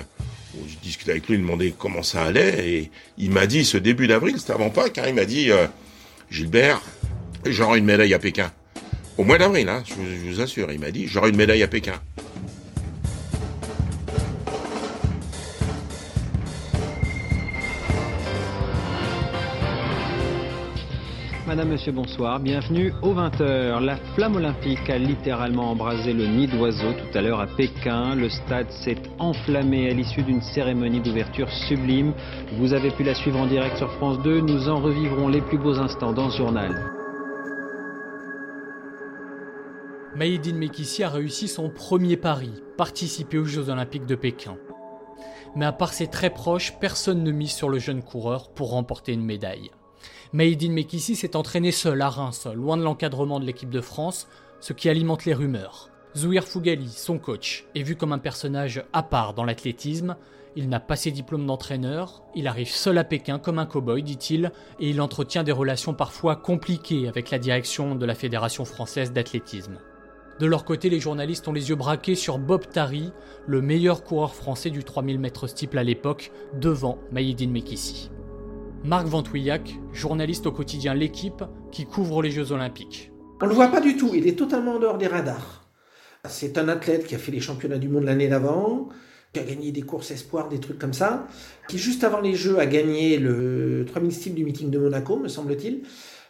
je 0.67 0.77
discutais 0.83 1.11
avec 1.11 1.27
lui, 1.27 1.35
il 1.35 1.41
demandait 1.41 1.73
comment 1.77 2.03
ça 2.03 2.23
allait, 2.23 2.69
et 2.69 2.91
il 3.17 3.31
m'a 3.31 3.47
dit 3.47 3.65
ce 3.65 3.77
début 3.77 4.05
d'avril, 4.05 4.35
c'était 4.37 4.53
avant 4.53 4.69
Pâques, 4.69 4.99
hein, 4.99 5.05
il 5.07 5.15
m'a 5.15 5.25
dit 5.25 5.49
Gilbert, 6.29 6.79
j'aurai 7.43 7.79
une 7.79 7.85
médaille 7.85 8.13
à 8.13 8.19
Pékin. 8.19 8.51
Au 9.17 9.23
mois 9.23 9.39
d'avril, 9.39 9.67
hein, 9.67 9.81
je 9.87 10.29
vous 10.29 10.41
assure, 10.41 10.71
il 10.71 10.79
m'a 10.79 10.91
dit 10.91 11.07
j'aurai 11.07 11.31
une 11.31 11.37
médaille 11.37 11.63
à 11.63 11.67
Pékin. 11.67 11.99
Madame, 21.53 21.69
Monsieur, 21.69 21.91
bonsoir. 21.91 22.39
Bienvenue 22.39 22.91
au 23.03 23.13
20h. 23.13 23.79
La 23.85 23.97
flamme 24.15 24.37
olympique 24.37 24.89
a 24.89 24.97
littéralement 24.97 25.69
embrasé 25.69 26.11
le 26.11 26.25
nid 26.25 26.47
d'oiseau 26.47 26.93
tout 26.93 27.15
à 27.15 27.21
l'heure 27.21 27.41
à 27.41 27.45
Pékin. 27.45 28.15
Le 28.15 28.27
stade 28.27 28.71
s'est 28.71 28.97
enflammé 29.19 29.87
à 29.87 29.93
l'issue 29.93 30.23
d'une 30.23 30.41
cérémonie 30.41 30.99
d'ouverture 30.99 31.47
sublime. 31.51 32.13
Vous 32.57 32.73
avez 32.73 32.89
pu 32.89 33.03
la 33.03 33.13
suivre 33.13 33.39
en 33.39 33.45
direct 33.45 33.77
sur 33.77 33.91
France 33.97 34.19
2. 34.23 34.41
Nous 34.41 34.67
en 34.67 34.81
revivrons 34.81 35.27
les 35.27 35.41
plus 35.41 35.59
beaux 35.59 35.77
instants 35.77 36.11
dans 36.11 36.31
ce 36.31 36.37
journal. 36.37 36.89
Maïdine 40.15 40.57
Mekissi 40.57 41.03
a 41.03 41.09
réussi 41.09 41.47
son 41.47 41.69
premier 41.69 42.17
pari, 42.17 42.51
participer 42.79 43.37
aux 43.37 43.45
Jeux 43.45 43.69
Olympiques 43.69 44.07
de 44.07 44.15
Pékin. 44.15 44.57
Mais 45.55 45.65
à 45.65 45.71
part 45.71 45.93
ses 45.93 46.07
très 46.07 46.31
proches, 46.31 46.73
personne 46.79 47.21
ne 47.21 47.31
mise 47.31 47.51
sur 47.51 47.69
le 47.69 47.77
jeune 47.77 48.01
coureur 48.01 48.49
pour 48.55 48.71
remporter 48.71 49.13
une 49.13 49.23
médaille. 49.23 49.69
Maïdine 50.33 50.73
Mekissi 50.73 51.15
s'est 51.15 51.35
entraîné 51.35 51.71
seul 51.71 52.01
à 52.01 52.09
Reims, 52.09 52.47
loin 52.55 52.75
de 52.75 52.81
l'encadrement 52.81 53.39
de 53.39 53.45
l'équipe 53.45 53.69
de 53.69 53.81
France, 53.81 54.27
ce 54.61 54.73
qui 54.73 54.89
alimente 54.89 55.25
les 55.25 55.35
rumeurs. 55.35 55.91
Zouir 56.17 56.45
Fougali, 56.45 56.89
son 56.89 57.19
coach, 57.19 57.65
est 57.75 57.83
vu 57.83 57.95
comme 57.95 58.13
un 58.13 58.17
personnage 58.17 58.83
à 58.93 59.03
part 59.03 59.35
dans 59.35 59.43
l'athlétisme. 59.43 60.15
Il 60.55 60.69
n'a 60.69 60.79
pas 60.79 60.95
ses 60.95 61.11
diplômes 61.11 61.45
d'entraîneur, 61.45 62.23
il 62.33 62.47
arrive 62.47 62.71
seul 62.71 62.97
à 62.97 63.03
Pékin 63.03 63.37
comme 63.37 63.59
un 63.59 63.67
cow-boy, 63.67 64.01
dit-il, 64.01 64.51
et 64.79 64.89
il 64.89 65.01
entretient 65.01 65.43
des 65.43 65.51
relations 65.51 65.93
parfois 65.93 66.35
compliquées 66.35 67.07
avec 67.07 67.29
la 67.29 67.37
direction 67.37 67.93
de 67.93 68.05
la 68.05 68.15
Fédération 68.15 68.65
française 68.65 69.13
d'athlétisme. 69.13 69.77
De 70.39 70.47
leur 70.47 70.65
côté, 70.65 70.89
les 70.89 70.99
journalistes 70.99 71.47
ont 71.47 71.53
les 71.53 71.69
yeux 71.69 71.75
braqués 71.75 72.15
sur 72.15 72.39
Bob 72.39 72.67
Tari, 72.67 73.11
le 73.45 73.61
meilleur 73.61 74.03
coureur 74.03 74.33
français 74.33 74.71
du 74.71 74.83
3000 74.83 75.19
mètres 75.19 75.45
steeple 75.45 75.77
à 75.77 75.83
l'époque, 75.83 76.31
devant 76.59 76.97
Maïdine 77.11 77.51
Mekissi. 77.51 78.09
Marc 78.85 79.07
Ventouillac, 79.07 79.79
journaliste 79.93 80.45
au 80.45 80.51
quotidien 80.51 80.93
L'équipe, 80.93 81.41
qui 81.71 81.85
couvre 81.85 82.21
les 82.21 82.31
Jeux 82.31 82.51
Olympiques. 82.51 83.13
On 83.41 83.45
ne 83.45 83.49
le 83.49 83.55
voit 83.55 83.69
pas 83.69 83.79
du 83.79 83.95
tout, 83.95 84.11
il 84.13 84.27
est 84.27 84.37
totalement 84.37 84.73
en 84.73 84.79
dehors 84.79 84.97
des 84.97 85.07
radars. 85.07 85.69
C'est 86.27 86.57
un 86.57 86.67
athlète 86.67 87.05
qui 87.05 87.15
a 87.15 87.17
fait 87.17 87.31
les 87.31 87.39
championnats 87.39 87.77
du 87.77 87.87
monde 87.87 88.03
l'année 88.03 88.27
d'avant, 88.27 88.89
qui 89.31 89.39
a 89.39 89.43
gagné 89.43 89.71
des 89.71 89.83
courses 89.83 90.11
espoirs, 90.11 90.49
des 90.49 90.59
trucs 90.59 90.79
comme 90.79 90.91
ça, 90.91 91.27
qui 91.69 91.77
juste 91.77 92.03
avant 92.03 92.19
les 92.19 92.35
Jeux 92.35 92.59
a 92.59 92.65
gagné 92.65 93.17
le 93.19 93.85
3000 93.87 94.11
style 94.11 94.35
du 94.35 94.43
meeting 94.43 94.69
de 94.69 94.77
Monaco, 94.77 95.17
me 95.17 95.29
semble-t-il. 95.29 95.83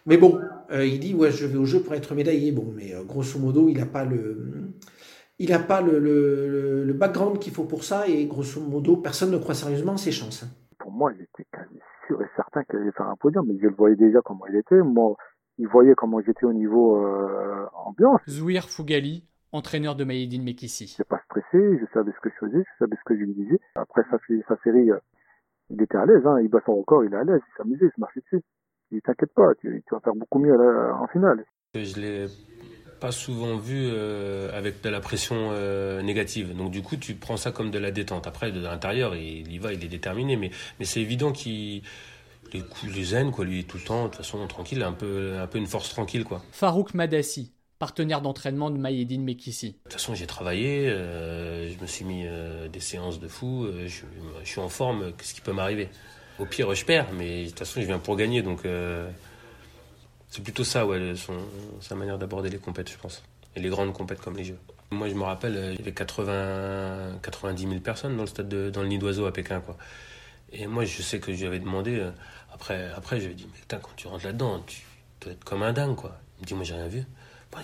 Mais 0.05 0.17
bon, 0.17 0.39
euh, 0.71 0.85
il 0.85 0.99
dit 0.99 1.15
ouais, 1.15 1.31
je 1.31 1.47
vais 1.47 1.57
au 1.57 1.65
jeu 1.65 1.79
pour 1.79 1.95
être 1.95 2.13
médaillé. 2.13 2.51
Bon, 2.51 2.71
mais 2.75 2.93
euh, 2.93 3.03
grosso 3.03 3.39
modo, 3.39 3.67
il 3.67 3.77
n'a 3.77 3.87
pas 3.87 4.05
le, 4.05 4.73
il 5.39 5.49
n'a 5.49 5.59
pas 5.59 5.81
le, 5.81 5.97
le, 5.97 6.83
le 6.83 6.93
background 6.93 7.39
qu'il 7.39 7.53
faut 7.53 7.63
pour 7.63 7.83
ça 7.83 8.07
et 8.07 8.27
grosso 8.27 8.61
modo, 8.61 8.95
personne 8.97 9.31
ne 9.31 9.39
croit 9.39 9.55
sérieusement 9.55 9.93
à 9.93 9.97
ses 9.97 10.11
chances. 10.11 10.45
Pour 10.77 10.91
moi, 10.91 11.11
j'étais 11.17 11.47
quasi 11.51 11.79
sûr 12.07 12.21
et 12.21 12.27
certain 12.35 12.63
qu'il 12.63 12.79
allait 12.79 12.91
faire 12.91 13.07
un 13.07 13.15
podium, 13.15 13.45
mais 13.47 13.57
je 13.59 13.67
le 13.67 13.75
voyais 13.75 13.95
déjà 13.95 14.19
comment 14.23 14.45
il 14.47 14.55
était. 14.55 14.81
Moi, 14.81 15.15
il 15.57 15.67
voyait 15.67 15.95
comment 15.95 16.21
j'étais 16.21 16.45
au 16.45 16.53
niveau 16.53 17.05
euh, 17.05 17.65
ambiance. 17.73 18.21
Zouir 18.27 18.69
Fougali, 18.69 19.25
entraîneur 19.51 19.95
de 19.95 20.03
Maïdine 20.03 20.43
Mekissi. 20.43 20.95
Je 20.97 21.03
pas 21.03 21.21
stressé, 21.25 21.77
je 21.79 21.85
savais 21.93 22.11
ce 22.11 22.19
que 22.19 22.29
je 22.29 22.45
faisais, 22.45 22.63
je 22.63 22.77
savais 22.79 22.95
ce 22.95 23.03
que 23.05 23.15
je 23.15 23.23
lui 23.23 23.33
disais. 23.33 23.59
Après 23.75 24.03
sa, 24.09 24.17
sa 24.47 24.57
série, 24.63 24.89
il 25.69 25.81
était 25.81 25.97
à 25.97 26.05
l'aise, 26.05 26.25
hein, 26.25 26.39
il 26.41 26.49
bat 26.49 26.61
son 26.65 26.75
record, 26.75 27.03
il 27.03 27.13
est 27.13 27.17
à 27.17 27.23
l'aise, 27.23 27.41
il 27.47 27.57
s'amusait, 27.57 27.85
il 27.85 27.91
se 27.95 27.99
marchait 27.99 28.21
dessus 28.21 28.43
il 28.93 29.01
t'inquiète 29.01 29.33
pas, 29.33 29.53
tu, 29.59 29.83
tu, 29.87 29.95
vas 29.95 29.99
faire 30.01 30.15
beaucoup 30.15 30.39
mieux 30.39 30.55
en 30.55 31.07
finale. 31.07 31.43
Je 31.73 31.99
l'ai 31.99 32.27
pas 33.03 33.11
souvent 33.11 33.57
vu 33.57 33.89
euh, 33.91 34.57
avec 34.57 34.81
de 34.81 34.87
la 34.87 35.01
pression 35.01 35.49
euh, 35.51 36.01
négative. 36.01 36.55
Donc 36.55 36.71
du 36.71 36.81
coup, 36.81 36.95
tu 36.95 37.15
prends 37.15 37.35
ça 37.35 37.51
comme 37.51 37.69
de 37.69 37.77
la 37.77 37.91
détente. 37.91 38.27
Après, 38.27 38.53
de 38.53 38.61
l'intérieur, 38.61 39.13
il 39.13 39.51
y 39.51 39.57
va, 39.57 39.73
il 39.73 39.83
est 39.83 39.89
déterminé, 39.89 40.37
mais, 40.37 40.51
mais 40.79 40.85
c'est 40.85 41.01
évident 41.01 41.33
qu'il 41.33 41.81
les 42.53 42.61
coups, 42.61 42.95
les 42.95 43.03
zen, 43.03 43.31
quoi, 43.31 43.43
lui, 43.43 43.65
tout 43.65 43.75
le 43.75 43.83
temps, 43.83 44.03
de 44.03 44.07
toute 44.07 44.17
façon, 44.19 44.47
tranquille, 44.47 44.81
un 44.83 44.93
peu, 44.93 45.33
un 45.37 45.47
peu 45.47 45.57
une 45.57 45.67
force 45.67 45.89
tranquille, 45.89 46.23
quoi. 46.23 46.41
Farouk 46.53 46.93
Madassi, 46.93 47.51
partenaire 47.77 48.21
d'entraînement 48.21 48.71
de 48.71 48.77
Maïedine 48.77 49.25
Mekissi. 49.25 49.71
De 49.71 49.73
toute 49.83 49.93
façon, 49.93 50.15
j'ai 50.15 50.27
travaillé, 50.27 50.87
euh, 50.87 51.69
je 51.69 51.81
me 51.81 51.87
suis 51.87 52.05
mis 52.05 52.23
euh, 52.25 52.69
des 52.69 52.79
séances 52.79 53.19
de 53.19 53.27
fou, 53.27 53.65
euh, 53.65 53.85
je, 53.85 54.03
je, 54.45 54.49
suis 54.49 54.61
en 54.61 54.69
forme, 54.69 55.11
qu'est-ce 55.17 55.33
qui 55.33 55.41
peut 55.41 55.51
m'arriver? 55.51 55.89
Au 56.39 56.45
pire, 56.45 56.73
je 56.73 56.85
perds, 56.85 57.11
mais 57.11 57.43
de 57.43 57.49
toute 57.49 57.59
façon, 57.59 57.81
je 57.81 57.85
viens 57.85 57.99
pour 57.99 58.15
gagner, 58.15 58.41
donc 58.43 58.61
c'est 60.33 60.41
plutôt 60.41 60.63
ça, 60.63 60.85
ouais, 60.85 61.15
son, 61.15 61.37
sa 61.79 61.95
manière 61.95 62.17
d'aborder 62.17 62.49
les 62.49 62.57
compètes, 62.57 62.89
je 62.89 62.97
pense. 62.97 63.23
Et 63.55 63.59
les 63.59 63.69
grandes 63.69 63.93
compètes 63.93 64.19
comme 64.19 64.35
les 64.35 64.43
Jeux. 64.43 64.57
Moi, 64.91 65.07
je 65.07 65.13
me 65.13 65.23
rappelle, 65.23 65.53
il 65.73 65.79
y 65.79 65.81
avait 65.81 65.93
80, 65.93 67.19
90 67.21 67.67
000 67.67 67.79
personnes 67.81 68.15
dans 68.15 68.23
le 68.23 68.27
stade 68.27 68.49
de, 68.49 68.69
dans 68.69 68.81
le 68.81 68.87
nid 68.87 68.97
d'oiseau 68.97 69.25
à 69.25 69.31
Pékin, 69.31 69.61
quoi. 69.61 69.77
Et 70.51 70.67
moi, 70.67 70.85
je 70.85 71.01
sais 71.01 71.19
que 71.19 71.33
je 71.33 71.39
lui 71.39 71.47
avais 71.47 71.59
demandé, 71.59 72.03
après, 72.51 72.91
après 72.95 73.19
je 73.19 73.25
lui 73.25 73.33
ai 73.33 73.35
dit, 73.35 73.47
mais 73.51 73.59
putain, 73.59 73.77
quand 73.77 73.95
tu 73.95 74.07
rentres 74.07 74.25
là-dedans, 74.25 74.61
tu 74.65 74.81
dois 75.21 75.33
être 75.33 75.43
comme 75.43 75.63
un 75.63 75.73
dingue, 75.73 75.95
quoi. 75.95 76.17
Il 76.37 76.41
me 76.41 76.47
dit, 76.47 76.53
moi, 76.55 76.63
j'ai 76.63 76.75
rien 76.75 76.87
vu 76.87 77.05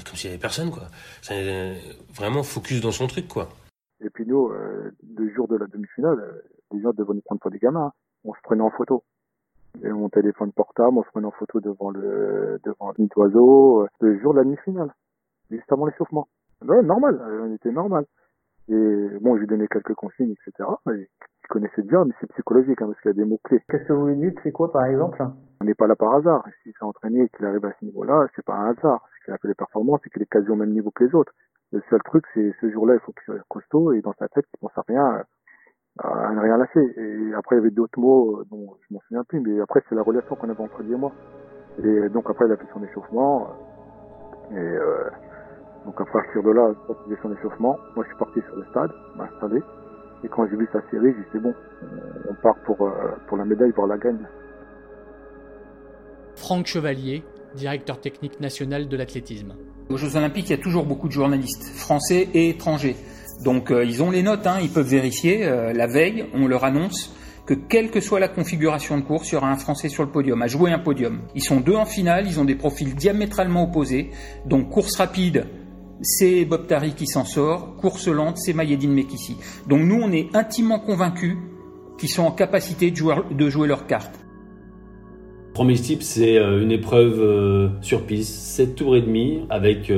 comme 0.06 0.16
s'il 0.16 0.30
n'y 0.30 0.34
avait 0.34 0.42
personne, 0.42 0.72
quoi. 0.72 0.84
C'est 1.22 1.82
vraiment 2.14 2.44
focus 2.44 2.82
dans 2.82 2.92
son 2.92 3.08
truc, 3.08 3.28
quoi. 3.28 3.50
Et 4.02 4.10
puis 4.10 4.26
nous, 4.26 4.48
euh, 4.48 4.92
le 5.18 5.34
jour 5.34 5.48
de 5.48 5.58
la 5.58 5.66
demi-finale, 5.68 6.20
euh, 6.20 6.42
les 6.72 6.82
gens 6.82 6.92
devaient 6.92 7.14
nous 7.14 7.22
prendre 7.22 7.42
pour 7.42 7.52
des 7.52 7.60
gamins. 7.60 7.88
Hein. 7.88 7.94
On 8.24 8.34
se 8.34 8.40
prenait 8.44 8.62
en 8.62 8.72
photo. 8.72 9.04
Et 9.84 9.90
mon 9.90 10.10
téléphone 10.10 10.52
portable, 10.52 10.98
on 10.98 11.04
se 11.04 11.10
prenait 11.10 11.28
en 11.28 11.32
photo 11.32 11.60
devant 11.60 11.92
le 11.92 12.60
devant 12.64 12.92
le 12.98 13.04
nid 13.04 13.10
d'oiseau, 13.16 13.84
euh, 13.84 13.88
le 14.02 14.20
jour 14.20 14.34
de 14.34 14.40
la 14.40 14.44
demi-finale, 14.44 14.94
juste 15.50 15.72
avant 15.72 15.86
l'échauffement. 15.86 16.28
Ouais, 16.68 16.82
normal, 16.82 17.22
on 17.42 17.54
était 17.54 17.72
normal. 17.72 18.06
Et 18.68 19.18
bon, 19.22 19.36
je 19.36 19.42
lui 19.42 19.48
donnais 19.48 19.68
quelques 19.68 19.96
consignes, 19.96 20.34
etc. 20.34 20.70
Et 20.94 21.10
je 21.44 21.48
connaissais 21.50 21.82
bien, 21.82 22.06
mais 22.06 22.14
c'est 22.20 22.30
psychologique, 22.34 22.82
hein, 22.82 22.88
parce 22.88 23.02
qu'il 23.02 23.10
y 23.10 23.14
a 23.14 23.24
des 23.24 23.26
mots-clés. 23.26 23.64
Qu'est-ce 23.70 23.86
que 23.86 23.94
vous 23.94 24.08
lui 24.08 24.18
dites 24.18 24.38
C'est 24.44 24.52
quoi, 24.52 24.72
par 24.72 24.86
exemple? 24.86 25.24
On 25.62 25.66
n'est 25.66 25.74
pas 25.74 25.88
là 25.88 25.96
par 25.96 26.14
hasard. 26.14 26.46
S'il 26.62 26.74
s'est 26.74 26.84
entraîné 26.84 27.22
et 27.22 27.30
qu'il 27.30 27.46
arrive 27.46 27.66
à 27.66 27.74
ce 27.80 27.86
niveau-là, 27.86 28.28
c'est 28.36 28.46
pas 28.46 28.56
un 28.56 28.72
hasard. 28.72 29.04
C'est 29.14 29.26
qu'il 29.26 29.34
a 29.34 29.38
fait 29.38 29.48
les 29.48 29.56
performances 29.56 30.02
et 30.06 30.10
qu'il 30.10 30.22
est 30.22 30.30
quasi 30.30 30.50
au 30.50 30.56
même 30.56 30.72
niveau 30.72 30.92
que 30.92 31.04
les 31.04 31.16
autres. 31.16 31.34
Le 31.72 31.82
seul 31.90 32.02
truc, 32.04 32.26
c'est 32.34 32.54
ce 32.62 32.70
jour-là, 32.70 32.96
il 32.96 33.00
faut 33.00 33.12
qu'il 33.12 33.24
soit 33.24 33.40
costaud 33.48 33.94
et 33.94 34.02
dans 34.02 34.14
sa 34.14 34.28
tête, 34.28 34.46
qu'il 34.48 34.60
pense 34.60 34.78
à 34.78 34.84
rien, 34.88 35.24
à 35.98 36.34
ne 36.34 36.40
rien 36.40 36.58
lâcher. 36.58 36.80
Et 36.98 37.34
après, 37.34 37.56
il 37.56 37.60
y 37.60 37.62
avait 37.62 37.72
d'autres 37.72 38.00
mots 38.00 38.44
dont 38.52 38.78
je 38.88 38.94
m'en 38.94 39.02
souviens 39.08 39.24
plus, 39.24 39.40
mais 39.40 39.60
après, 39.60 39.82
c'est 39.90 39.96
la 39.96 40.04
relation 40.04 40.36
qu'on 40.36 40.50
avait 40.50 40.62
entre 40.62 40.84
lui 40.84 40.94
et 40.94 40.98
moi. 40.98 41.12
Et 41.84 42.10
donc 42.10 42.30
après, 42.30 42.46
il 42.46 42.52
a 42.52 42.58
fait 42.58 42.68
son 42.74 42.84
échauffement. 42.84 43.48
Et 44.52 44.56
euh, 44.58 45.10
donc 45.86 46.00
à 46.02 46.06
partir 46.06 46.44
de 46.44 46.52
là, 46.52 46.72
il 47.08 47.14
a 47.14 47.16
fait 47.16 47.22
son 47.22 47.34
échauffement, 47.34 47.78
moi 47.96 48.04
je 48.04 48.10
suis 48.10 48.18
parti 48.18 48.40
sur 48.42 48.56
le 48.56 48.66
stade, 48.72 48.92
m'installer. 49.16 49.62
Et 50.24 50.28
quand 50.28 50.46
j'ai 50.48 50.58
vu 50.58 50.68
sa 50.74 50.82
série, 50.90 51.14
j'ai 51.14 51.22
dit 51.22 51.28
c'est 51.32 51.40
bon, 51.40 51.54
on 52.30 52.34
part 52.42 52.56
pour, 52.66 52.82
euh, 52.82 52.92
pour 53.28 53.38
la 53.38 53.46
médaille, 53.46 53.72
pour 53.72 53.88
la 53.88 53.98
gagne. 53.98 54.28
Franck 56.36 56.66
Chevalier, 56.66 57.24
directeur 57.56 58.00
technique 58.00 58.40
national 58.40 58.88
de 58.88 58.98
l'athlétisme. 58.98 59.54
Aux 59.90 59.98
Jeux 59.98 60.16
Olympiques, 60.18 60.50
il 60.50 60.58
y 60.58 60.60
a 60.60 60.62
toujours 60.62 60.86
beaucoup 60.86 61.08
de 61.08 61.14
journalistes, 61.14 61.64
français 61.78 62.28
et 62.34 62.50
étrangers. 62.50 62.96
Donc 63.44 63.72
euh, 63.72 63.86
ils 63.86 64.04
ont 64.04 64.12
les 64.12 64.24
notes, 64.24 64.48
hein, 64.48 64.58
ils 64.62 64.70
peuvent 64.70 64.88
vérifier. 64.88 65.46
Euh, 65.46 65.74
la 65.74 65.88
veille, 65.88 66.26
on 66.34 66.48
leur 66.48 66.64
annonce 66.64 67.14
que 67.46 67.54
quelle 67.54 67.90
que 67.90 68.00
soit 68.00 68.20
la 68.20 68.28
configuration 68.28 68.98
de 68.98 69.04
course, 69.04 69.32
il 69.32 69.34
y 69.34 69.38
aura 69.38 69.50
un 69.50 69.58
Français 69.58 69.90
sur 69.90 70.04
le 70.04 70.10
podium, 70.10 70.42
à 70.42 70.48
jouer 70.48 70.72
un 70.72 70.80
podium. 70.80 71.22
Ils 71.34 71.44
sont 71.44 71.60
deux 71.60 71.76
en 71.76 71.86
finale, 71.86 72.28
ils 72.28 72.40
ont 72.40 72.46
des 72.46 72.56
profils 72.56 72.94
diamétralement 72.94 73.64
opposés. 73.64 74.12
Donc 74.46 74.70
course 74.70 74.96
rapide, 74.98 75.48
c'est 76.02 76.46
Bob 76.46 76.68
Tari 76.68 76.94
qui 76.94 77.08
s'en 77.08 77.26
sort, 77.26 77.76
course 77.78 78.08
lente, 78.08 78.38
c'est 78.38 78.54
Mayedine 78.54 78.94
Mekissi. 78.94 79.38
Donc 79.68 79.82
nous, 79.82 80.00
on 80.02 80.12
est 80.12 80.36
intimement 80.36 80.80
convaincus 80.80 81.38
qu'ils 81.98 82.10
sont 82.10 82.24
en 82.24 82.32
capacité 82.32 82.92
de 82.92 82.96
jouer, 82.96 83.16
de 83.32 83.50
jouer 83.50 83.68
leur 83.68 83.88
carte. 83.88 84.14
3000 85.54 85.78
steeple, 85.78 86.04
c'est 86.04 86.38
une 86.38 86.72
épreuve 86.72 87.72
sur 87.82 88.06
piste, 88.06 88.34
7 88.34 88.76
tours 88.76 88.96
et 88.96 89.02
demi, 89.02 89.42
avec 89.50 89.92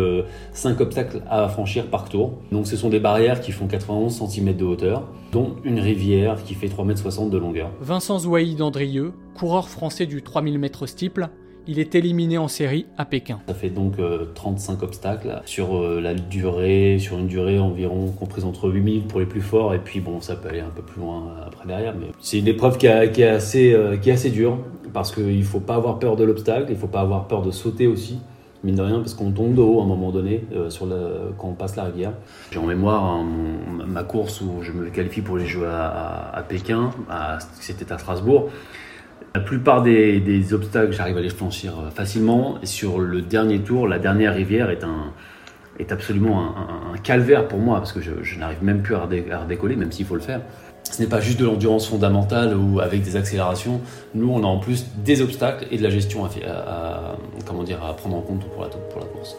5 0.54 0.82
obstacles 0.82 1.22
à 1.30 1.48
franchir 1.50 1.88
par 1.88 2.10
tour. 2.10 2.34
Donc 2.52 2.68
ce 2.68 2.76
sont 2.76 2.90
des 2.90 3.00
barrières 3.00 3.42
qui 3.42 3.52
font 3.52 3.68
91 3.68 4.14
cm 4.28 4.56
de 4.56 4.66
hauteur, 4.66 5.08
dont 5.32 5.56
une 5.64 5.80
rivière 5.80 6.44
qui 6.44 6.56
fait 6.56 6.68
3,60 6.68 7.24
m 7.24 7.30
de 7.30 7.38
longueur. 7.38 7.70
Vincent 7.80 8.20
Zouaï 8.20 8.56
d'Andrieux, 8.56 9.14
coureur 9.36 9.70
français 9.70 10.06
du 10.06 10.22
3000 10.24 10.56
m 10.56 10.68
steeple, 10.86 11.30
il 11.68 11.80
est 11.80 11.96
éliminé 11.96 12.38
en 12.38 12.48
série 12.48 12.86
à 12.98 13.06
Pékin. 13.06 13.40
Ça 13.48 13.54
fait 13.54 13.70
donc 13.70 14.00
euh, 14.00 14.26
35 14.36 14.84
obstacles 14.84 15.42
sur 15.46 15.78
euh, 15.78 16.02
la 16.02 16.14
durée, 16.14 16.98
sur 17.00 17.20
une 17.20 17.28
durée 17.28 17.60
environ 17.60 18.08
comprise 18.12 18.46
entre 18.46 18.70
8 18.70 18.82
minutes 18.82 19.08
pour 19.08 19.20
les 19.20 19.26
plus 19.26 19.42
forts 19.42 19.74
et 19.74 19.80
puis 19.80 20.00
bon 20.00 20.22
ça 20.22 20.36
peut 20.36 20.50
aller 20.50 20.60
un 20.60 20.70
peu 20.70 20.82
plus 20.82 21.02
loin 21.02 21.36
après 21.46 21.68
derrière. 21.68 21.94
Mais 22.00 22.08
c'est 22.20 22.40
une 22.40 22.48
épreuve 22.48 22.78
qui, 22.78 22.88
a, 22.88 23.06
est 23.06 23.24
assez, 23.24 23.74
euh, 23.74 23.98
qui 23.98 24.10
est 24.10 24.14
assez 24.14 24.30
dure 24.30 24.58
parce 24.94 25.14
qu'il 25.14 25.38
ne 25.38 25.44
faut 25.44 25.60
pas 25.60 25.76
avoir 25.76 26.00
peur 26.00 26.16
de 26.16 26.24
l'obstacle, 26.24 26.66
il 26.70 26.76
ne 26.76 26.80
faut 26.80 26.88
pas 26.88 27.02
avoir 27.02 27.28
peur 27.28 27.42
de 27.42 27.52
sauter 27.52 27.88
aussi. 27.88 28.20
Mine 28.64 28.76
de 28.76 28.84
rien, 28.84 29.00
parce 29.00 29.16
qu'on 29.16 29.32
tombe 29.32 29.56
de 29.56 29.62
haut 29.62 29.80
à 29.80 29.84
un 29.84 29.88
moment 29.88 30.12
donné 30.12 30.44
euh, 30.54 30.70
sur 30.70 30.88
quand 31.40 31.48
on 31.48 31.54
passe 31.54 31.76
la 31.76 31.86
rivière. 31.86 32.14
J'ai 32.52 32.60
en 32.60 32.68
mémoire 32.68 33.04
hein, 33.04 33.26
ma 33.88 34.04
course 34.04 34.40
où 34.42 34.62
je 34.62 34.72
me 34.72 34.90
qualifie 34.92 35.22
pour 35.22 35.38
les 35.38 35.48
Jeux 35.48 35.66
à, 35.66 36.30
à 36.32 36.44
Pékin, 36.44 36.92
c'était 37.60 37.92
à 37.92 37.98
Strasbourg. 37.98 38.52
La 39.34 39.40
plupart 39.40 39.82
des, 39.82 40.54
obstacles, 40.54 40.92
j'arrive 40.92 41.18
à 41.18 41.22
les 41.22 41.30
franchir 41.30 41.74
facilement. 41.96 42.58
Et 42.62 42.66
sur 42.66 43.00
le 43.00 43.22
dernier 43.22 43.60
tour, 43.60 43.88
la 43.88 43.98
dernière 43.98 44.34
rivière 44.34 44.70
est, 44.70 45.92
absolument 45.92 46.54
un, 46.94 46.98
calvaire 46.98 47.48
pour 47.48 47.60
moi, 47.60 47.78
parce 47.78 47.94
que 47.94 48.02
je, 48.02 48.38
n'arrive 48.38 48.62
même 48.62 48.82
plus 48.82 48.96
à, 48.96 49.00
redé, 49.00 49.26
à 49.32 49.40
redécoller, 49.40 49.78
même 49.78 49.92
s'il 49.92 50.06
faut 50.06 50.16
le 50.16 50.22
faire. 50.22 50.42
Ce 50.84 51.02
n'est 51.02 51.08
pas 51.08 51.22
juste 51.22 51.40
de 51.40 51.46
l'endurance 51.46 51.88
fondamentale 51.88 52.58
ou 52.58 52.82
avec 52.82 53.04
des 53.04 53.16
accélérations. 53.16 53.80
Nous, 54.16 54.30
on 54.30 54.44
a 54.44 54.48
en 54.48 54.58
plus 54.58 54.88
des 54.98 55.22
obstacles 55.22 55.66
et 55.72 55.78
de 55.78 55.84
la 55.84 55.90
gestion 55.90 56.26
à, 56.26 57.16
prendre 57.46 58.16
en 58.18 58.22
compte 58.22 58.46
pour 58.50 58.64
la 58.64 59.08
course. 59.08 59.38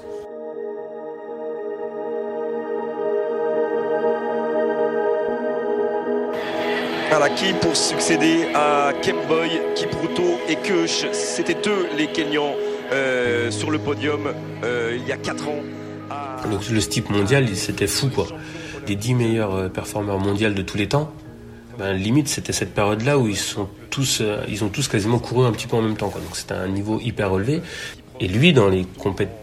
Voilà, 7.14 7.28
qui 7.28 7.52
pour 7.52 7.76
succéder 7.76 8.46
à 8.54 8.94
Kemboy, 9.02 9.60
Kipruto 9.74 10.40
et 10.48 10.56
Keuch. 10.56 11.04
C'était 11.12 11.58
eux 11.68 11.86
les 11.94 12.06
Kenyans 12.06 12.54
euh, 12.90 13.50
sur 13.50 13.70
le 13.70 13.78
podium 13.78 14.32
euh, 14.64 14.96
il 14.98 15.06
y 15.06 15.12
a 15.12 15.18
4 15.18 15.46
ans. 15.46 15.60
À... 16.08 16.36
Le, 16.70 16.80
steep 16.80 17.10
mondial, 17.10 17.54
c'était 17.54 17.86
fou 17.86 18.08
quoi. 18.08 18.28
Les 18.88 18.96
10 18.96 19.12
meilleurs 19.12 19.70
performeurs 19.70 20.20
mondiaux 20.20 20.48
de 20.48 20.62
tous 20.62 20.78
les 20.78 20.88
temps, 20.88 21.12
ben, 21.78 21.92
limite 21.92 22.28
c'était 22.28 22.54
cette 22.54 22.72
période-là 22.72 23.18
où 23.18 23.28
ils 23.28 23.36
sont 23.36 23.68
tous, 23.90 24.22
euh, 24.22 24.42
ils 24.48 24.64
ont 24.64 24.70
tous 24.70 24.88
quasiment 24.88 25.18
couru 25.18 25.44
un 25.44 25.52
petit 25.52 25.66
peu 25.66 25.76
en 25.76 25.82
même 25.82 25.98
temps. 25.98 26.08
Quoi. 26.08 26.22
Donc 26.22 26.34
c'était 26.34 26.54
un 26.54 26.68
niveau 26.68 26.98
hyper 26.98 27.30
relevé. 27.30 27.60
Et 28.20 28.26
lui, 28.26 28.54
dans 28.54 28.70
les 28.70 28.86
compétitions 28.96 29.36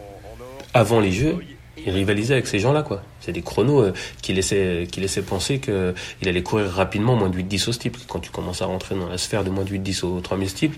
avant 0.74 1.00
les 1.00 1.12
Jeux, 1.12 1.38
il 1.86 1.94
rivalisait 1.94 2.34
avec 2.34 2.48
ces 2.48 2.60
gens-là, 2.60 2.84
quoi. 2.84 3.02
C'est 3.20 3.32
des 3.32 3.42
chronos 3.42 3.82
euh, 3.82 3.94
qui 4.22 4.34
laissaient, 4.34 4.88
qui 4.92 5.00
laissaient 5.00 5.22
penser 5.22 5.60
qu'il 5.60 6.28
allait 6.28 6.44
courir 6.44 6.70
rapidement 6.70 7.16
moins 7.16 7.30
de 7.30 7.38
8-10 7.38 7.70
au 7.70 7.72
steeple. 7.72 8.00
Quand 8.08 8.20
tu 8.20 8.32
commences 8.32 8.62
à 8.62 8.66
rentrer 8.66 8.96
dans 8.96 9.08
la 9.08 9.18
sphère 9.18 9.44
de 9.44 9.50
moins 9.50 9.64
de 9.64 9.70
8-10 9.70 10.06
au 10.06 10.20
3000 10.20 10.50
steeple, 10.50 10.78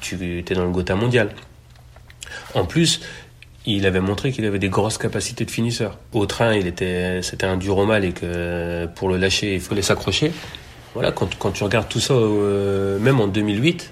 tu 0.00 0.44
es 0.48 0.54
dans 0.54 0.64
le 0.64 0.70
Gotha 0.70 0.94
mondial. 0.94 1.30
En 2.54 2.64
plus, 2.64 3.00
il 3.66 3.86
avait 3.86 4.00
montré 4.00 4.32
qu'il 4.32 4.44
avait 4.44 4.58
des 4.58 4.68
grosses 4.68 4.98
capacités 4.98 5.44
de 5.44 5.50
finisseur. 5.50 5.98
Au 6.12 6.26
train, 6.26 6.54
il 6.54 6.66
était, 6.66 7.20
c'était 7.22 7.46
un 7.46 7.56
dur 7.56 7.76
au 7.76 7.86
mal 7.86 8.04
et 8.04 8.12
que 8.12 8.86
pour 8.94 9.08
le 9.08 9.16
lâcher, 9.16 9.54
il 9.54 9.60
fallait 9.60 9.82
s'accrocher. 9.82 10.32
Voilà, 10.94 11.12
quand, 11.12 11.52
tu 11.52 11.64
regardes 11.64 11.88
tout 11.88 12.00
ça, 12.00 12.14
euh, 12.14 12.98
même 12.98 13.20
en 13.20 13.28
2008, 13.28 13.90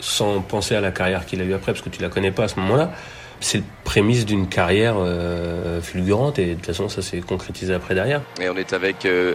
sans 0.00 0.40
penser 0.40 0.74
à 0.74 0.80
la 0.80 0.90
carrière 0.90 1.26
qu'il 1.26 1.40
a 1.40 1.44
eu 1.44 1.52
après, 1.52 1.72
parce 1.72 1.84
que 1.84 1.90
tu 1.90 2.00
la 2.00 2.08
connais 2.08 2.32
pas 2.32 2.44
à 2.44 2.48
ce 2.48 2.58
moment-là. 2.60 2.92
C'est 3.46 3.58
le 3.58 3.64
prémisse 3.84 4.24
d'une 4.24 4.48
carrière 4.48 4.94
euh, 4.96 5.82
fulgurante 5.82 6.38
et 6.38 6.46
de 6.46 6.54
toute 6.54 6.64
façon 6.64 6.88
ça 6.88 7.02
s'est 7.02 7.20
concrétisé 7.20 7.74
après 7.74 7.94
derrière. 7.94 8.22
Et 8.40 8.48
on 8.48 8.56
est 8.56 8.72
avec 8.72 9.04
euh, 9.04 9.34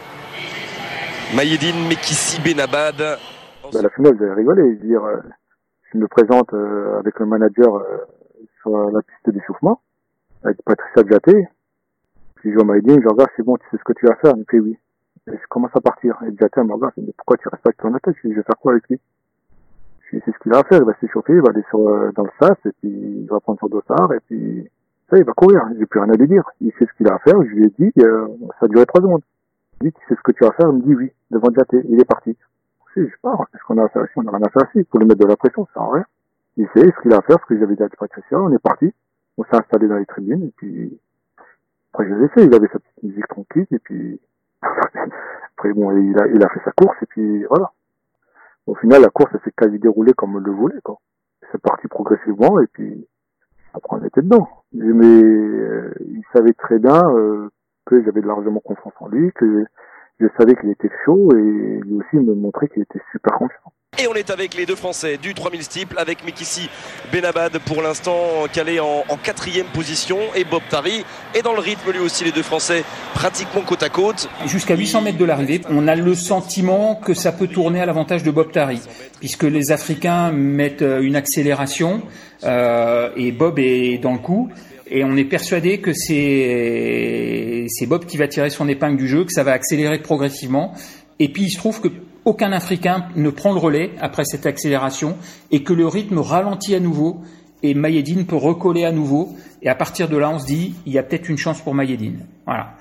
Mayedine 1.36 1.88
Mekissi 1.88 2.42
Benabad. 2.42 2.98
Bah, 2.98 3.82
la 3.84 3.90
finale, 3.92 4.18
j'ai 4.20 4.34
rigolé. 4.34 4.78
Dire, 4.78 5.04
euh, 5.04 5.18
je 5.94 6.00
me 6.00 6.08
présente 6.08 6.52
euh, 6.56 6.98
avec 6.98 7.20
le 7.20 7.28
manager 7.28 7.76
euh, 7.76 7.98
sur 8.64 8.72
la 8.90 9.00
piste 9.04 9.30
d'échauffement, 9.30 9.80
avec 10.44 10.58
Patricia 10.64 11.04
Diaté. 11.04 11.48
Puis 12.38 12.50
je 12.50 12.56
vois 12.56 12.64
Mayedine, 12.64 13.00
je 13.04 13.08
regarde, 13.08 13.30
c'est 13.38 13.46
bon, 13.46 13.58
tu 13.58 13.66
sais 13.70 13.78
ce 13.78 13.84
que 13.84 13.94
tu 13.94 14.08
vas 14.08 14.16
faire? 14.16 14.34
Il 14.36 14.40
me 14.40 14.46
fait 14.50 14.60
oui. 14.60 14.76
Et 15.28 15.38
je 15.38 15.48
commence 15.50 15.76
à 15.76 15.82
partir. 15.82 16.18
Et 16.28 16.32
Diaté, 16.32 16.62
elle 16.62 16.64
me 16.64 16.74
regarde, 16.74 16.94
dit, 16.98 17.14
pourquoi 17.16 17.38
tu 17.38 17.48
restes 17.48 17.62
pas 17.62 17.70
avec 17.70 18.04
ton 18.04 18.12
dis, 18.12 18.18
je 18.24 18.30
vais 18.30 18.44
faire 18.44 18.58
quoi 18.60 18.72
avec 18.72 18.90
lui? 18.90 19.00
Dis, 20.12 20.22
c'est 20.26 20.34
ce 20.34 20.40
qu'il 20.40 20.54
a 20.54 20.60
à 20.60 20.64
faire. 20.64 20.80
Il 20.80 20.86
va 20.86 20.94
s'échauffer, 21.00 21.34
il 21.34 21.42
va 21.42 21.50
aller 21.50 21.64
sur, 21.70 21.88
euh, 21.88 22.12
dans 22.16 22.24
le 22.24 22.32
sas, 22.40 22.58
et 22.66 22.72
puis 22.82 22.90
il 22.90 23.28
va 23.30 23.40
prendre 23.40 23.60
son 23.60 23.68
dossard, 23.68 24.12
et 24.14 24.20
puis 24.22 24.68
ça, 25.10 25.18
il 25.18 25.24
va 25.24 25.34
courir. 25.34 25.62
J'ai 25.78 25.86
plus 25.86 26.00
rien 26.00 26.12
à 26.12 26.16
lui 26.16 26.28
dire. 26.28 26.44
Il 26.62 26.72
sait 26.74 26.86
ce 26.86 26.94
qu'il 26.98 27.08
a 27.08 27.16
à 27.16 27.20
faire. 27.20 27.42
Je 27.42 27.50
lui 27.50 27.66
ai 27.66 27.74
dit, 27.78 27.92
euh, 28.00 28.28
ça 28.60 28.66
a 28.66 28.68
duré 28.68 28.86
trois 28.86 29.02
secondes. 29.02 29.22
Ai 29.82 29.86
dit, 29.86 29.94
tu 29.94 30.06
sais 30.08 30.16
ce 30.16 30.22
que 30.22 30.32
tu 30.32 30.44
vas 30.44 30.52
faire? 30.52 30.70
Il 30.70 30.78
me 30.78 30.82
dit 30.82 30.96
oui, 30.96 31.12
devant 31.32 31.50
Diaté. 31.50 31.82
Il 31.90 32.00
est 32.00 32.06
parti. 32.06 32.36
Si, 32.94 33.02
je 33.02 33.16
pars. 33.22 33.46
Qu'est-ce 33.52 33.64
qu'on 33.64 33.78
a 33.78 33.86
à 33.86 33.90
faire 33.90 34.04
ici? 34.04 34.14
On 34.18 34.24
n'a 34.24 34.32
rien 34.32 34.46
à 34.46 34.50
faire 34.50 34.68
ici. 34.74 34.84
Pour 34.86 35.00
lui 35.00 35.08
mettre 35.08 35.20
de 35.20 35.28
la 35.28 35.36
pression, 35.36 35.66
ça 35.68 35.74
sert 35.74 35.84
à 35.84 35.94
rien. 35.94 36.06
Il 36.58 36.68
sait 36.74 36.82
ce 36.82 37.02
qu'il 37.02 37.14
a 37.14 37.18
à 37.18 37.22
faire, 37.22 37.38
ce 37.40 37.46
que 37.46 37.60
j'avais 37.60 37.76
dit 37.76 37.84
à 37.84 37.90
Patricia. 37.90 38.40
On 38.40 38.52
est 38.52 38.60
parti. 38.60 38.92
On 39.38 39.44
s'est 39.44 39.56
installé 39.56 39.88
dans 39.88 39.96
les 39.96 40.06
tribunes, 40.06 40.44
et 40.44 40.54
puis 40.58 41.00
après 41.94 42.10
je 42.10 42.14
l'ai 42.14 42.22
laissé. 42.24 42.44
Il 42.44 42.54
avait 42.54 42.68
sa 42.68 42.80
petite 42.80 43.04
musique 43.04 43.28
tranquille, 43.30 43.68
et 43.72 43.80
puis 43.80 44.20
après 44.62 45.72
bon, 45.72 45.96
il 45.98 46.20
a, 46.20 46.28
il 46.28 46.44
a 46.44 46.50
fait 46.50 46.60
sa 46.66 46.72
course, 46.74 46.98
et 47.02 47.06
puis 47.06 47.46
voilà. 47.46 47.72
Au 48.68 48.76
final, 48.76 49.02
la 49.02 49.10
course 49.10 49.32
s'est 49.44 49.54
quasi 49.56 49.80
déroulée 49.80 50.14
comme 50.14 50.36
on 50.36 50.40
le 50.40 50.52
voulait, 50.52 50.80
quoi. 50.84 50.98
C'est 51.52 51.62
parti 51.62 51.88
progressivement, 51.88 52.60
et 52.60 52.68
puis 52.68 53.08
après 53.74 53.98
on 53.98 54.06
était 54.06 54.22
dedans. 54.22 54.48
Mais 54.74 55.06
euh, 55.06 55.94
il 56.02 56.22
savait 56.34 56.54
très 56.54 56.80
bien 56.80 57.02
euh, 57.16 57.50
que 57.86 58.04
j'avais 58.04 58.22
largement 58.22 58.60
confiance 58.60 58.94
en 59.00 59.08
lui, 59.08 59.32
que 59.34 59.66
je 60.20 60.28
savais 60.38 60.56
qu'il 60.56 60.70
était 60.70 60.90
chaud, 61.06 61.30
et 61.36 61.80
lui 61.86 61.96
aussi 61.96 62.18
me 62.18 62.34
montrait 62.34 62.68
qu'il 62.68 62.84
était 62.84 63.02
super 63.12 63.34
confiant. 63.34 63.74
Et 63.98 64.08
on 64.08 64.14
est 64.14 64.30
avec 64.30 64.56
les 64.56 64.66
deux 64.66 64.76
Français 64.76 65.18
du 65.18 65.34
3000 65.34 65.64
steeple, 65.64 65.98
avec 65.98 66.24
Mekissi 66.24 66.70
Benabad 67.12 67.58
pour 67.66 67.82
l'instant 67.82 68.46
calé 68.54 68.80
en, 68.80 69.04
en 69.10 69.18
quatrième 69.18 69.66
position 69.74 70.18
et 70.36 70.46
Bob 70.46 70.62
Tari 70.70 71.04
est 71.34 71.42
dans 71.42 71.54
le 71.54 71.60
rythme 71.60 71.92
lui 71.92 72.00
aussi 72.00 72.24
les 72.24 72.32
deux 72.32 72.44
Français 72.44 72.84
pratiquement 73.14 73.62
côte 73.62 73.84
à 73.84 73.90
côte. 73.90 74.30
Jusqu'à 74.46 74.76
800 74.76 75.02
mètres 75.02 75.18
de 75.18 75.26
l'arrivée, 75.26 75.62
on 75.70 75.88
a 75.88 75.96
le 75.96 76.14
sentiment 76.14 76.96
que 76.96 77.14
ça 77.14 77.32
peut 77.32 77.48
tourner 77.48 77.82
à 77.82 77.86
l'avantage 77.86 78.24
de 78.24 78.32
Bob 78.32 78.52
Tari, 78.52 78.80
puisque 79.20 79.44
les 79.44 79.72
Africains 79.72 80.32
mettent 80.32 80.84
euh, 80.84 81.02
une 81.02 81.16
accélération 81.16 82.04
euh, 82.44 83.10
et 83.18 83.32
Bob 83.32 83.60
est 83.60 83.98
dans 83.98 84.14
le 84.14 84.20
coup. 84.20 84.50
Et 84.92 85.04
on 85.04 85.16
est 85.16 85.26
persuadé 85.26 85.80
que 85.80 85.92
c'est 85.94 87.68
Bob 87.86 88.06
qui 88.06 88.18
va 88.18 88.28
tirer 88.28 88.50
son 88.50 88.68
épingle 88.68 88.98
du 88.98 89.08
jeu, 89.08 89.24
que 89.24 89.32
ça 89.32 89.44
va 89.44 89.52
accélérer 89.52 90.00
progressivement. 90.00 90.74
Et 91.20 91.30
puis 91.30 91.44
il 91.44 91.50
se 91.52 91.58
trouve 91.58 91.80
que 91.80 91.90
aucun 92.26 92.52
Africain 92.52 93.08
ne 93.16 93.30
prend 93.30 93.54
le 93.54 93.60
relais 93.60 93.92
après 94.00 94.26
cette 94.26 94.46
accélération 94.46 95.18
et 95.52 95.64
que 95.64 95.74
le 95.74 95.88
rythme 95.88 96.18
ralentit 96.18 96.74
à 96.74 96.80
nouveau 96.80 97.22
et 97.62 97.74
Mayedine 97.74 98.26
peut 98.26 98.36
recoller 98.36 98.84
à 98.84 98.92
nouveau. 98.92 99.36
Et 99.62 99.70
à 99.70 99.76
partir 99.76 100.10
de 100.10 100.18
là, 100.18 100.32
on 100.32 100.40
se 100.40 100.46
dit, 100.46 100.74
il 100.86 100.94
y 100.94 100.98
a 100.98 101.04
peut-être 101.04 101.30
une 101.30 101.38
chance 101.38 101.62
pour 101.62 101.76
Mayedine. 101.76 102.26
Voilà. 102.46 102.74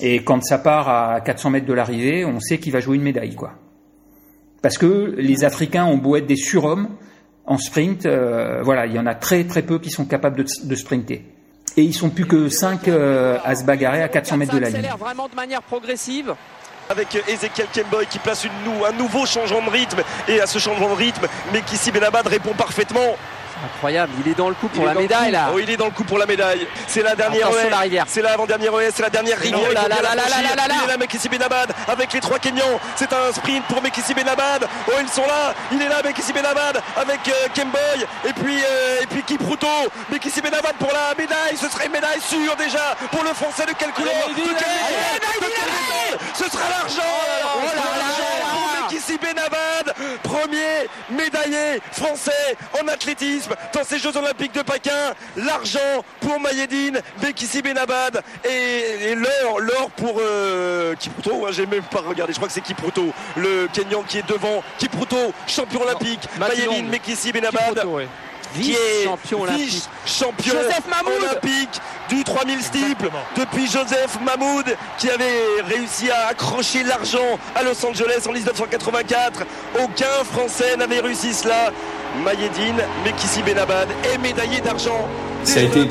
Et 0.00 0.24
quand 0.24 0.42
ça 0.42 0.58
part 0.58 0.88
à 0.88 1.20
400 1.20 1.50
mètres 1.50 1.66
de 1.66 1.72
l'arrivée, 1.74 2.24
on 2.24 2.40
sait 2.40 2.58
qu'il 2.58 2.72
va 2.72 2.80
jouer 2.80 2.96
une 2.96 3.02
médaille, 3.02 3.34
quoi. 3.34 3.52
Parce 4.62 4.78
que 4.78 5.14
les 5.18 5.44
Africains 5.44 5.84
ont 5.84 5.98
beau 5.98 6.16
être 6.16 6.26
des 6.26 6.36
surhommes 6.36 6.88
en 7.44 7.58
sprint, 7.58 8.06
euh, 8.06 8.62
voilà, 8.62 8.86
il 8.86 8.94
y 8.94 8.98
en 8.98 9.06
a 9.06 9.14
très 9.14 9.44
très 9.44 9.60
peu 9.60 9.78
qui 9.78 9.90
sont 9.90 10.06
capables 10.06 10.42
de 10.42 10.74
sprinter. 10.74 11.33
Et 11.76 11.82
ils 11.82 11.94
sont 11.94 12.08
plus 12.10 12.26
que 12.26 12.48
5 12.48 12.86
euh, 12.88 13.38
à 13.44 13.54
se 13.56 13.64
bagarrer 13.64 14.02
à 14.02 14.08
400 14.08 14.36
mètres 14.36 14.54
de 14.54 14.60
la 14.60 14.70
ligne. 14.70 14.88
vraiment 14.98 15.28
de 15.28 15.34
manière 15.34 15.62
progressive. 15.62 16.34
Avec 16.90 17.16
Ezekiel 17.28 17.66
Kemboy 17.74 18.06
qui 18.06 18.18
place 18.18 18.44
une, 18.44 18.52
nou- 18.64 18.84
un 18.84 18.92
nouveau 18.92 19.24
changement 19.24 19.62
de 19.64 19.70
rythme 19.70 20.02
et 20.28 20.40
à 20.40 20.46
ce 20.46 20.58
changement 20.58 20.90
de 20.90 20.94
rythme 20.94 21.26
Mekissi 21.52 21.90
Benabad 21.90 22.26
répond 22.26 22.52
parfaitement. 22.52 23.16
Incroyable, 23.64 24.12
il 24.24 24.30
est 24.32 24.34
dans 24.34 24.48
le 24.48 24.54
coup 24.54 24.68
pour 24.68 24.84
Il 24.84 24.86
la 24.86 24.94
médaille 24.94 25.30
là. 25.30 25.50
Oh, 25.54 25.58
il 25.58 25.70
est 25.70 25.76
dans 25.76 25.86
le 25.86 25.90
coup 25.90 26.04
pour 26.04 26.18
la 26.18 26.26
médaille. 26.26 26.66
C'est 26.86 27.02
la 27.02 27.14
dernière 27.14 27.48
Attention, 27.48 27.70
la 27.70 27.78
rivière. 27.78 28.04
C'est 28.08 28.22
c'est 28.94 29.02
la 29.02 29.10
dernière 29.10 29.38
rivière. 29.38 29.60
Oh 29.70 29.72
là 29.72 29.82
là 29.88 30.02
là 30.02 30.14
la 30.14 30.14
là 30.14 30.22
franchir. 30.22 30.42
là 30.42 30.56
là 30.56 30.68
là. 30.68 30.74
Il 30.78 30.84
est 30.84 30.92
là, 30.92 30.96
Mekissi 30.96 31.28
Benabad, 31.28 31.72
avec 31.88 32.12
les 32.12 32.20
trois 32.20 32.38
Kenyans. 32.38 32.78
C'est 32.96 33.12
un 33.12 33.32
sprint 33.32 33.64
pour 33.66 33.82
Mekissi 33.82 34.14
Benabad. 34.14 34.66
Oh, 34.88 34.92
ils 35.00 35.08
sont 35.08 35.26
là. 35.26 35.54
Il 35.72 35.80
est 35.80 35.88
là, 35.88 36.02
Mekissi 36.04 36.32
Benabad, 36.32 36.80
avec 36.96 37.20
euh, 37.28 37.48
Kemboy. 37.54 38.06
Et 38.28 38.32
puis, 38.32 38.58
euh, 38.62 39.02
et 39.02 39.06
puis 39.06 39.22
Kipruto. 39.22 39.66
Mekissi 40.10 40.40
Benabad 40.40 40.74
pour 40.78 40.92
la 40.92 41.14
médaille. 41.16 41.56
Ce 41.60 41.68
serait 41.68 41.86
une 41.86 41.92
médaille 41.92 42.20
sûre 42.20 42.56
déjà 42.56 42.96
pour 43.10 43.22
le 43.22 43.32
français 43.34 43.66
de 43.66 43.72
quelle 43.72 43.92
couleur? 43.92 44.14
De 44.28 44.34
quelle 44.34 44.44
médaille? 44.44 45.40
De 45.40 45.46
quelle 45.46 45.72
médaille? 45.72 46.18
Ce 46.34 46.44
sera 46.50 46.68
l'argent. 46.68 47.02
Oh 47.56 47.66
là 47.66 47.74
là 47.74 48.13
Benabad, 49.12 49.94
premier 50.22 50.88
médaillé 51.10 51.80
français 51.92 52.56
en 52.82 52.88
athlétisme 52.88 53.54
dans 53.72 53.84
ces 53.84 53.98
Jeux 53.98 54.16
Olympiques 54.16 54.52
de 54.54 54.62
Pékin. 54.62 55.14
L'argent 55.36 56.04
pour 56.20 56.40
Mayedine, 56.40 57.00
Bekissi 57.20 57.62
Benabad 57.62 58.22
et, 58.44 59.10
et 59.10 59.14
l'or, 59.14 59.60
l'or 59.60 59.90
pour 59.96 60.16
euh, 60.20 60.94
Kipruto. 60.94 61.46
hein, 61.46 61.50
j'ai 61.52 61.66
même 61.66 61.82
pas 61.84 62.00
regardé, 62.00 62.32
je 62.32 62.38
crois 62.38 62.48
que 62.48 62.54
c'est 62.54 62.60
Kipruto, 62.62 63.12
le 63.36 63.68
Kenyan 63.72 64.02
qui 64.02 64.18
est 64.18 64.28
devant. 64.28 64.62
Kipruto, 64.78 65.32
champion 65.46 65.82
olympique. 65.82 66.26
Mayedine, 66.38 66.88
Bekissi 66.90 67.30
Benabad. 67.32 67.68
Kipruto, 67.68 67.88
ouais. 67.96 68.08
Qui 68.54 68.72
est 68.72 68.74
Vice-champion 68.74 69.42
olympique. 69.42 69.68
vice-champion 69.68 70.52
Joseph 70.54 70.82
Mahmoud. 70.88 71.22
olympique 71.22 71.80
du 72.08 72.22
3000 72.24 72.60
steeple 72.62 73.10
depuis 73.36 73.66
Joseph 73.66 74.18
Mahmoud 74.24 74.64
qui 74.98 75.10
avait 75.10 75.62
réussi 75.68 76.10
à 76.10 76.28
accrocher 76.28 76.82
l'argent 76.84 77.38
à 77.54 77.62
Los 77.62 77.84
Angeles 77.84 78.24
en 78.28 78.32
1984. 78.32 79.44
Aucun 79.82 80.24
Français 80.30 80.76
n'avait 80.76 81.00
réussi 81.00 81.32
cela. 81.34 81.70
Mayedine, 82.24 82.76
Mekissi 83.04 83.42
Benabad 83.42 83.88
est 84.12 84.18
médaillé 84.18 84.60
d'argent. 84.60 85.08
Ça 85.42 85.60
a 85.60 85.62
été 85.64 85.88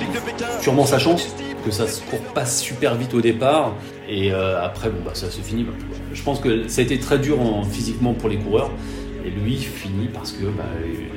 sûrement 0.62 0.86
sa 0.86 0.97
chance, 0.97 1.28
que 1.65 1.71
ça 1.71 1.86
se 1.88 1.99
court 2.02 2.21
pas 2.34 2.45
super 2.45 2.95
vite 2.95 3.13
au 3.13 3.19
départ. 3.21 3.73
Et 4.08 4.32
euh, 4.32 4.63
après, 4.63 4.89
bon, 4.89 5.02
bah, 5.06 5.12
ça 5.15 5.30
se 5.30 5.41
finit. 5.41 5.65
Je 6.13 6.21
pense 6.23 6.39
que 6.39 6.67
ça 6.69 6.80
a 6.82 6.84
été 6.86 6.97
très 6.99 7.17
dur 7.19 7.41
en- 7.41 7.63
physiquement 7.63 8.13
pour 8.13 8.30
les 8.30 8.38
coureurs. 8.38 8.71
Et 9.26 9.30
lui 9.30 9.56
finit 9.58 10.08
parce 10.08 10.34
que 10.34 10.46
bah, 10.46 10.66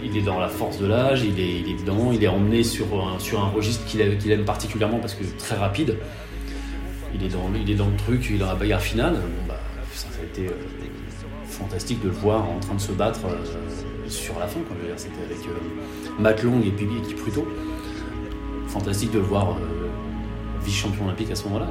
il 0.04 0.16
est 0.16 0.22
dans 0.22 0.38
la 0.38 0.48
force 0.48 0.78
de 0.78 0.86
l'âge, 0.86 1.24
il 1.24 1.40
est, 1.40 1.60
il 1.60 1.70
est 1.70 1.80
dedans, 1.80 2.12
il 2.12 2.22
est 2.22 2.28
emmené 2.28 2.62
sur 2.62 2.86
un, 2.94 3.48
registre 3.48 3.84
qu'il 3.86 4.00
aime, 4.00 4.44
particulièrement 4.44 4.98
parce 4.98 5.14
que 5.14 5.24
très 5.38 5.56
rapide. 5.56 5.98
Il 7.14 7.24
est 7.24 7.28
dans, 7.28 7.50
il 7.54 7.70
est 7.70 7.74
dans 7.74 7.88
le 7.88 7.96
truc, 7.96 8.26
il 8.28 8.36
est 8.36 8.38
dans 8.38 8.46
la 8.46 8.54
bagarre 8.54 8.82
finale. 8.82 9.14
Bon, 9.14 9.48
bah, 9.48 9.60
ça, 9.92 10.06
a 10.20 10.24
été 10.24 10.48
euh, 10.48 10.52
fantastique 11.56 12.02
de 12.02 12.08
le 12.08 12.14
voir 12.14 12.48
en 12.48 12.58
train 12.60 12.74
de 12.74 12.80
se 12.80 12.92
battre 12.92 13.20
euh, 13.26 14.08
sur 14.08 14.38
la 14.38 14.46
fin. 14.46 14.60
C'était 14.96 15.22
avec 15.24 15.38
euh, 15.46 16.18
Matt 16.18 16.42
Long 16.42 16.60
et 16.60 16.70
puis 16.70 16.86
et 16.86 17.02
Kipruto. 17.02 17.46
Fantastique 18.68 19.12
de 19.12 19.18
le 19.18 19.24
voir 19.24 19.50
euh, 19.50 19.88
vice-champion 20.64 21.06
olympique 21.06 21.30
à 21.30 21.34
ce 21.34 21.44
moment-là. 21.44 21.68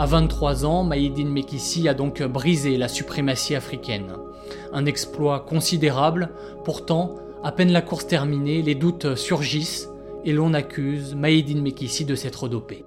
À 0.00 0.06
23 0.06 0.64
ans, 0.64 0.82
Maïdine 0.82 1.28
Mekissi 1.28 1.86
a 1.86 1.92
donc 1.92 2.22
brisé 2.22 2.78
la 2.78 2.88
suprématie 2.88 3.54
africaine. 3.54 4.14
Un 4.72 4.86
exploit 4.86 5.40
considérable, 5.40 6.30
pourtant, 6.64 7.16
à 7.44 7.52
peine 7.52 7.70
la 7.70 7.82
course 7.82 8.06
terminée, 8.06 8.62
les 8.62 8.74
doutes 8.74 9.14
surgissent 9.14 9.90
et 10.24 10.32
l'on 10.32 10.54
accuse 10.54 11.14
Maïdine 11.14 11.60
Mekissi 11.60 12.06
de 12.06 12.14
s'être 12.14 12.48
dopé. 12.48 12.86